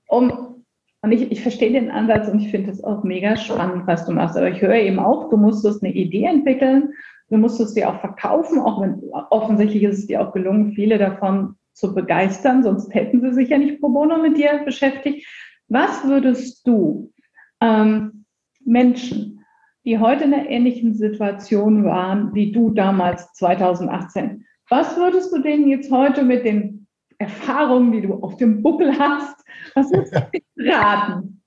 um, 0.08 0.55
und 1.02 1.12
ich, 1.12 1.30
ich 1.30 1.42
verstehe 1.42 1.72
den 1.72 1.90
Ansatz 1.90 2.28
und 2.28 2.40
ich 2.40 2.50
finde 2.50 2.70
es 2.70 2.82
auch 2.82 3.04
mega 3.04 3.36
spannend, 3.36 3.86
was 3.86 4.06
du 4.06 4.12
machst. 4.12 4.36
Aber 4.36 4.48
ich 4.48 4.60
höre 4.60 4.74
eben 4.74 4.98
auch, 4.98 5.30
du 5.30 5.36
musstest 5.36 5.82
eine 5.82 5.92
Idee 5.92 6.24
entwickeln, 6.24 6.92
du 7.30 7.36
musstest 7.36 7.74
sie 7.74 7.84
auch 7.84 8.00
verkaufen, 8.00 8.58
auch 8.58 8.80
wenn 8.80 9.02
offensichtlich 9.30 9.82
ist 9.84 9.98
es 9.98 10.06
dir 10.06 10.20
auch 10.20 10.32
gelungen, 10.32 10.72
viele 10.72 10.98
davon 10.98 11.54
zu 11.74 11.94
begeistern, 11.94 12.62
sonst 12.62 12.92
hätten 12.94 13.20
sie 13.20 13.34
sich 13.34 13.50
ja 13.50 13.58
nicht 13.58 13.80
pro 13.80 13.90
bono 13.90 14.18
mit 14.18 14.36
dir 14.36 14.62
beschäftigt. 14.64 15.26
Was 15.68 16.04
würdest 16.06 16.66
du 16.66 17.12
ähm, 17.60 18.24
Menschen, 18.64 19.44
die 19.84 19.98
heute 19.98 20.24
in 20.24 20.34
einer 20.34 20.48
ähnlichen 20.48 20.94
Situation 20.94 21.84
waren 21.84 22.34
wie 22.34 22.50
du 22.50 22.70
damals 22.70 23.32
2018, 23.34 24.44
was 24.68 24.96
würdest 24.96 25.32
du 25.32 25.40
denen 25.40 25.68
jetzt 25.68 25.92
heute 25.92 26.24
mit 26.24 26.44
den 26.44 26.86
Erfahrungen, 27.18 27.92
die 27.92 28.02
du 28.02 28.14
auf 28.14 28.36
dem 28.36 28.62
Buckel 28.62 28.98
hast, 28.98 29.35
was 29.76 29.90
würdest 29.92 30.14
du 30.14 30.70
raten? 30.70 31.42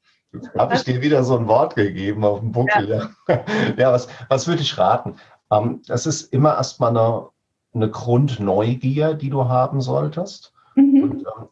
Habe 0.57 0.75
ich 0.75 0.83
dir 0.83 1.01
wieder 1.01 1.23
so 1.23 1.37
ein 1.37 1.47
Wort 1.47 1.75
gegeben 1.75 2.23
auf 2.23 2.39
dem 2.39 2.51
Buckel? 2.51 2.87
Ja, 2.87 3.09
ja. 3.27 3.43
ja 3.77 3.91
was, 3.91 4.07
was 4.29 4.47
würde 4.47 4.61
ich 4.61 4.77
raten? 4.77 5.15
Ähm, 5.51 5.81
das 5.87 6.05
ist 6.05 6.31
immer 6.33 6.55
erstmal 6.55 6.91
eine, 6.91 7.27
eine 7.73 7.89
Grundneugier, 7.89 9.15
die 9.15 9.29
du 9.29 9.49
haben 9.49 9.81
solltest. 9.81 10.53
Mhm. 10.75 11.03
Und, 11.03 11.21
ähm, 11.21 11.47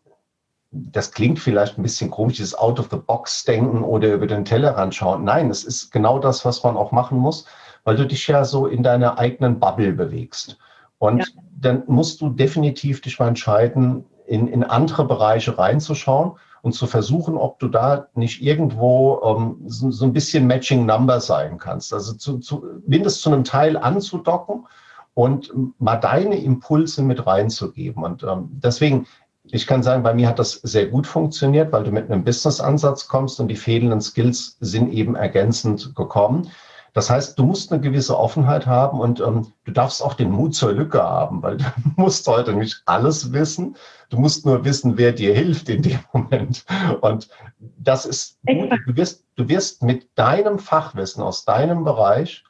das 0.71 1.11
klingt 1.11 1.39
vielleicht 1.39 1.77
ein 1.77 1.81
bisschen 1.81 2.11
komisch, 2.11 2.37
dieses 2.37 2.53
Out-of-the-Box-Denken 2.53 3.83
oder 3.83 4.13
über 4.13 4.27
den 4.27 4.45
Tellerrand 4.45 4.93
schauen. 4.93 5.23
Nein, 5.23 5.49
es 5.49 5.63
ist 5.63 5.91
genau 5.91 6.19
das, 6.19 6.45
was 6.45 6.61
man 6.63 6.77
auch 6.77 6.91
machen 6.91 7.17
muss, 7.17 7.45
weil 7.83 7.95
du 7.95 8.05
dich 8.05 8.27
ja 8.27 8.43
so 8.43 8.67
in 8.67 8.83
deiner 8.83 9.17
eigenen 9.17 9.59
Bubble 9.59 9.93
bewegst. 9.93 10.57
Und 10.99 11.19
ja. 11.19 11.25
dann 11.59 11.83
musst 11.87 12.21
du 12.21 12.29
definitiv 12.29 13.01
dich 13.01 13.17
mal 13.17 13.29
entscheiden, 13.29 14.05
in, 14.27 14.47
in 14.47 14.63
andere 14.63 15.05
Bereiche 15.05 15.57
reinzuschauen 15.57 16.33
und 16.61 16.73
zu 16.73 16.87
versuchen, 16.87 17.37
ob 17.37 17.59
du 17.59 17.67
da 17.67 18.07
nicht 18.15 18.41
irgendwo 18.41 19.21
ähm, 19.23 19.57
so, 19.67 19.91
so, 19.91 20.05
ein 20.05 20.13
bisschen 20.13 20.47
Matching 20.47 20.85
Number 20.85 21.19
sein 21.19 21.57
kannst. 21.57 21.93
Also 21.93 22.13
zu, 22.13 22.39
zu, 22.39 22.65
mindestens 22.85 23.21
zu 23.21 23.31
einem 23.31 23.43
Teil 23.43 23.77
anzudocken 23.77 24.67
und 25.13 25.51
mal 25.79 25.97
deine 25.97 26.37
Impulse 26.37 27.03
mit 27.03 27.25
reinzugeben. 27.25 28.03
Und 28.03 28.23
ähm, 28.23 28.49
deswegen 28.51 29.07
ich 29.51 29.65
kann 29.65 29.83
sagen, 29.83 30.03
bei 30.03 30.13
mir 30.13 30.27
hat 30.27 30.39
das 30.39 30.53
sehr 30.53 30.87
gut 30.87 31.07
funktioniert, 31.07 31.71
weil 31.71 31.83
du 31.83 31.91
mit 31.91 32.11
einem 32.11 32.23
Business-Ansatz 32.23 33.07
kommst 33.07 33.39
und 33.39 33.47
die 33.47 33.55
fehlenden 33.55 34.01
Skills 34.01 34.57
sind 34.59 34.91
eben 34.91 35.15
ergänzend 35.15 35.95
gekommen. 35.95 36.49
Das 36.97 37.11
heißt, 37.11 37.37
du 37.37 37.43
musst 37.43 37.71
eine 37.71 37.79
gewisse 37.79 38.17
Offenheit 38.17 38.65
haben 38.65 38.99
und 38.99 39.19
ähm, 39.19 39.53
du 39.65 39.71
darfst 39.71 40.01
auch 40.01 40.15
den 40.15 40.31
Mut 40.31 40.55
zur 40.55 40.71
Lücke 40.71 41.03
haben, 41.03 41.43
weil 41.43 41.57
du 41.57 41.63
musst 41.95 42.25
heute 42.25 42.53
nicht 42.53 42.81
alles 42.87 43.31
wissen. 43.33 43.75
Du 44.09 44.17
musst 44.17 44.47
nur 44.47 44.65
wissen, 44.65 44.97
wer 44.97 45.11
dir 45.11 45.35
hilft 45.35 45.69
in 45.69 45.83
dem 45.83 45.99
Moment. 46.11 46.65
Und 47.01 47.29
das 47.59 48.07
ist 48.07 48.39
gut. 48.47 48.71
Du 48.87 48.95
wirst, 48.95 49.23
du 49.35 49.47
wirst 49.47 49.83
mit 49.83 50.09
deinem 50.15 50.57
Fachwissen 50.57 51.21
aus 51.21 51.45
deinem 51.45 51.83
Bereich 51.83 52.43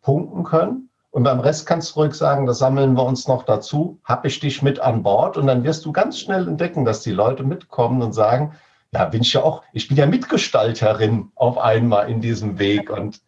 punkten 0.00 0.44
können 0.44 0.88
und 1.10 1.24
beim 1.24 1.40
Rest 1.40 1.66
kannst 1.66 1.96
du 1.96 2.02
ruhig 2.02 2.14
sagen, 2.14 2.46
das 2.46 2.60
sammeln 2.60 2.94
wir 2.96 3.04
uns 3.04 3.26
noch 3.26 3.42
dazu, 3.42 3.98
habe 4.04 4.28
ich 4.28 4.38
dich 4.38 4.62
mit 4.62 4.78
an 4.78 5.02
Bord 5.02 5.36
und 5.36 5.48
dann 5.48 5.64
wirst 5.64 5.84
du 5.84 5.90
ganz 5.90 6.20
schnell 6.20 6.46
entdecken, 6.46 6.84
dass 6.84 7.00
die 7.00 7.10
Leute 7.10 7.42
mitkommen 7.42 8.00
und 8.00 8.12
sagen, 8.12 8.54
ja, 8.92 9.06
bin 9.06 9.22
ich 9.22 9.32
ja 9.32 9.42
auch, 9.42 9.64
ich 9.72 9.88
bin 9.88 9.96
ja 9.96 10.06
Mitgestalterin 10.06 11.32
auf 11.34 11.58
einmal 11.58 12.08
in 12.08 12.20
diesem 12.20 12.60
Weg 12.60 12.88
und 12.88 13.20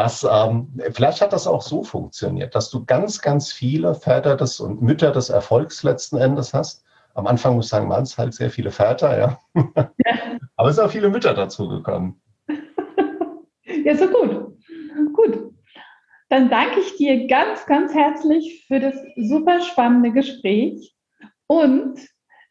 das, 0.00 0.26
ähm, 0.28 0.68
vielleicht 0.92 1.20
hat 1.20 1.34
das 1.34 1.46
auch 1.46 1.60
so 1.60 1.82
funktioniert, 1.82 2.54
dass 2.54 2.70
du 2.70 2.86
ganz, 2.86 3.20
ganz 3.20 3.52
viele 3.52 3.94
Väter 3.94 4.34
des 4.34 4.58
und 4.58 4.80
Mütter 4.80 5.12
des 5.12 5.28
Erfolgs 5.28 5.82
letzten 5.82 6.16
Endes 6.16 6.54
hast. 6.54 6.86
Am 7.12 7.26
Anfang 7.26 7.54
muss 7.54 7.66
ich 7.66 7.70
sagen, 7.70 7.90
waren 7.90 8.04
es 8.04 8.16
halt 8.16 8.32
sehr 8.32 8.48
viele 8.48 8.70
Väter, 8.70 9.18
ja. 9.18 9.38
ja. 9.76 9.90
Aber 10.56 10.70
es 10.70 10.76
sind 10.76 10.86
auch 10.86 10.90
viele 10.90 11.10
Mütter 11.10 11.34
dazu 11.34 11.68
gekommen. 11.68 12.20
Ja, 13.84 13.96
so 13.96 14.08
gut. 14.08 14.58
Gut. 15.14 15.54
Dann 16.28 16.50
danke 16.50 16.80
ich 16.80 16.96
dir 16.96 17.28
ganz, 17.28 17.64
ganz 17.66 17.94
herzlich 17.94 18.64
für 18.66 18.80
das 18.80 18.94
super 19.16 19.60
spannende 19.60 20.10
Gespräch. 20.10 20.94
Und 21.46 22.00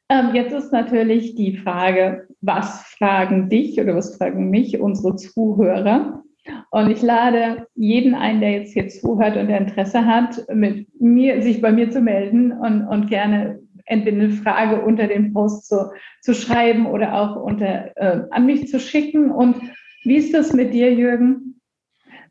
ähm, 0.07 0.33
jetzt 0.33 0.53
ist 0.53 0.71
natürlich 0.71 1.35
die 1.35 1.57
Frage, 1.57 2.25
was 2.41 2.83
fragen 2.97 3.49
dich 3.49 3.79
oder 3.79 3.95
was 3.95 4.15
fragen 4.15 4.49
mich 4.49 4.79
unsere 4.79 5.17
Zuhörer? 5.17 6.23
Und 6.71 6.89
ich 6.89 7.01
lade 7.01 7.67
jeden 7.75 8.15
ein, 8.15 8.39
der 8.39 8.51
jetzt 8.51 8.73
hier 8.73 8.87
zuhört 8.87 9.37
und 9.37 9.47
der 9.47 9.59
Interesse 9.59 10.05
hat, 10.05 10.41
mit 10.53 10.87
mir, 10.99 11.41
sich 11.41 11.61
bei 11.61 11.71
mir 11.71 11.91
zu 11.91 12.01
melden 12.01 12.51
und, 12.51 12.87
und 12.87 13.07
gerne 13.07 13.59
entweder 13.85 14.17
eine 14.17 14.29
Frage 14.29 14.81
unter 14.81 15.07
den 15.07 15.33
Post 15.33 15.67
zu, 15.67 15.91
zu 16.21 16.33
schreiben 16.33 16.85
oder 16.85 17.15
auch 17.15 17.35
unter, 17.35 17.97
äh, 17.97 18.21
an 18.29 18.45
mich 18.45 18.67
zu 18.67 18.79
schicken. 18.79 19.31
Und 19.31 19.57
wie 20.03 20.15
ist 20.15 20.33
das 20.33 20.53
mit 20.53 20.73
dir, 20.73 20.93
Jürgen? 20.93 21.59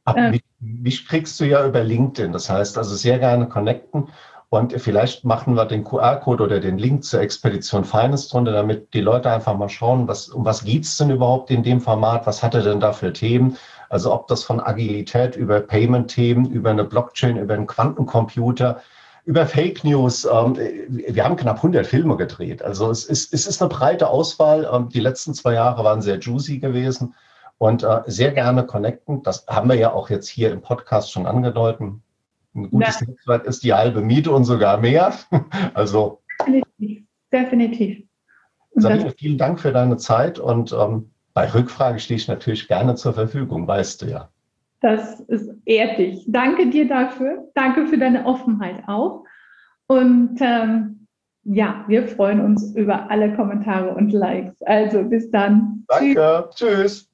Äh, 0.07 0.39
mich 0.61 1.07
kriegst 1.07 1.39
du 1.41 1.45
ja 1.45 1.67
über 1.67 1.83
LinkedIn. 1.83 2.33
Das 2.33 2.49
heißt 2.49 2.79
also 2.79 2.95
sehr 2.95 3.19
gerne 3.19 3.49
connecten. 3.49 4.09
Und 4.51 4.73
vielleicht 4.81 5.27
machen 5.27 5.57
wir 5.57 5.67
den 5.67 5.85
QR-Code 5.85 6.45
oder 6.45 6.61
den 6.61 6.79
Link 6.79 7.05
zur 7.05 7.21
Expedition 7.21 7.85
Finance 7.85 8.31
drunter, 8.31 8.53
damit 8.53 8.95
die 8.95 9.03
Leute 9.03 9.31
einfach 9.31 9.59
mal 9.59 9.69
schauen, 9.69 10.09
was, 10.09 10.31
um 10.31 10.45
was 10.47 10.65
geht's 10.65 10.97
denn 10.97 11.11
überhaupt 11.11 11.51
in 11.51 11.63
dem 11.63 11.83
Format? 11.83 12.27
Was 12.27 12.43
hat 12.43 12.55
er 12.55 12.63
denn 12.63 12.81
da 12.81 12.95
für 12.95 13.13
Themen? 13.13 13.59
Also 13.89 14.13
ob 14.13 14.27
das 14.27 14.45
von 14.45 14.61
Agilität 14.61 15.37
über 15.37 15.61
Payment-Themen, 15.61 16.51
über 16.51 16.71
eine 16.71 16.85
Blockchain, 16.85 17.37
über 17.37 17.55
einen 17.55 17.67
Quantencomputer, 17.67 18.81
über 19.25 19.47
Fake 19.47 19.85
News. 19.85 20.25
Ähm, 20.25 20.57
wir 20.89 21.25
haben 21.25 21.37
knapp 21.37 21.57
100 21.57 21.87
Filme 21.87 22.17
gedreht. 22.17 22.63
Also 22.63 22.91
es 22.91 23.05
ist, 23.05 23.33
es 23.35 23.47
ist 23.47 23.61
eine 23.61 23.69
breite 23.69 24.09
Auswahl. 24.09 24.69
Ähm, 24.73 24.89
die 24.89 25.01
letzten 25.01 25.35
zwei 25.35 25.55
Jahre 25.55 25.85
waren 25.85 26.03
sehr 26.03 26.19
juicy 26.19 26.59
gewesen 26.59 27.15
und 27.59 27.83
äh, 27.83 28.01
sehr 28.07 28.33
gerne 28.33 28.65
connecten. 28.65 29.23
Das 29.23 29.47
haben 29.47 29.69
wir 29.69 29.77
ja 29.77 29.93
auch 29.93 30.09
jetzt 30.11 30.29
hier 30.29 30.53
im 30.53 30.63
Podcast 30.63 31.13
schon 31.13 31.27
angedeutet. 31.27 31.81
Ein 32.55 32.71
gutes 32.71 33.01
ja. 33.01 33.07
Netzwerk 33.07 33.45
ist 33.45 33.63
die 33.63 33.75
halbe 33.75 34.01
Miete 34.01 34.33
und 34.33 34.45
sogar 34.45 34.79
mehr. 34.79 35.13
also 35.75 36.23
definitiv. 36.39 37.05
definitiv. 37.33 38.05
Sabine, 38.77 39.13
vielen 39.17 39.39
Dank 39.39 39.61
für 39.61 39.73
deine 39.73 39.97
Zeit 39.97 40.39
und 40.39 40.73
ähm, 40.73 41.11
bei 41.39 41.55
Rückfrage 41.55 42.01
stehe 42.01 42.19
ich 42.19 42.27
natürlich 42.27 42.67
gerne 42.67 42.97
zur 42.97 43.15
Verfügung, 43.15 43.69
weißt 43.69 44.03
du 44.03 44.07
ja. 44.07 44.29
Das 44.81 45.21
ist 45.21 45.49
ehrt 45.67 45.97
dich. 45.97 46.25
Danke 46.27 46.69
dir 46.69 46.89
dafür. 46.89 47.49
Danke 47.55 47.87
für 47.87 47.97
deine 47.97 48.27
Offenheit 48.27 48.83
auch. 48.89 49.23
Und 49.87 50.39
ähm, 50.41 51.07
ja, 51.45 51.85
wir 51.87 52.09
freuen 52.09 52.41
uns 52.41 52.75
über 52.75 53.09
alle 53.09 53.37
Kommentare 53.37 53.95
und 53.95 54.13
Likes. 54.13 54.61
Also 54.63 55.05
bis 55.05 55.31
dann. 55.31 55.85
Danke. 55.87 56.49
Tschüss. 56.51 56.57
Tschüss. 56.57 57.08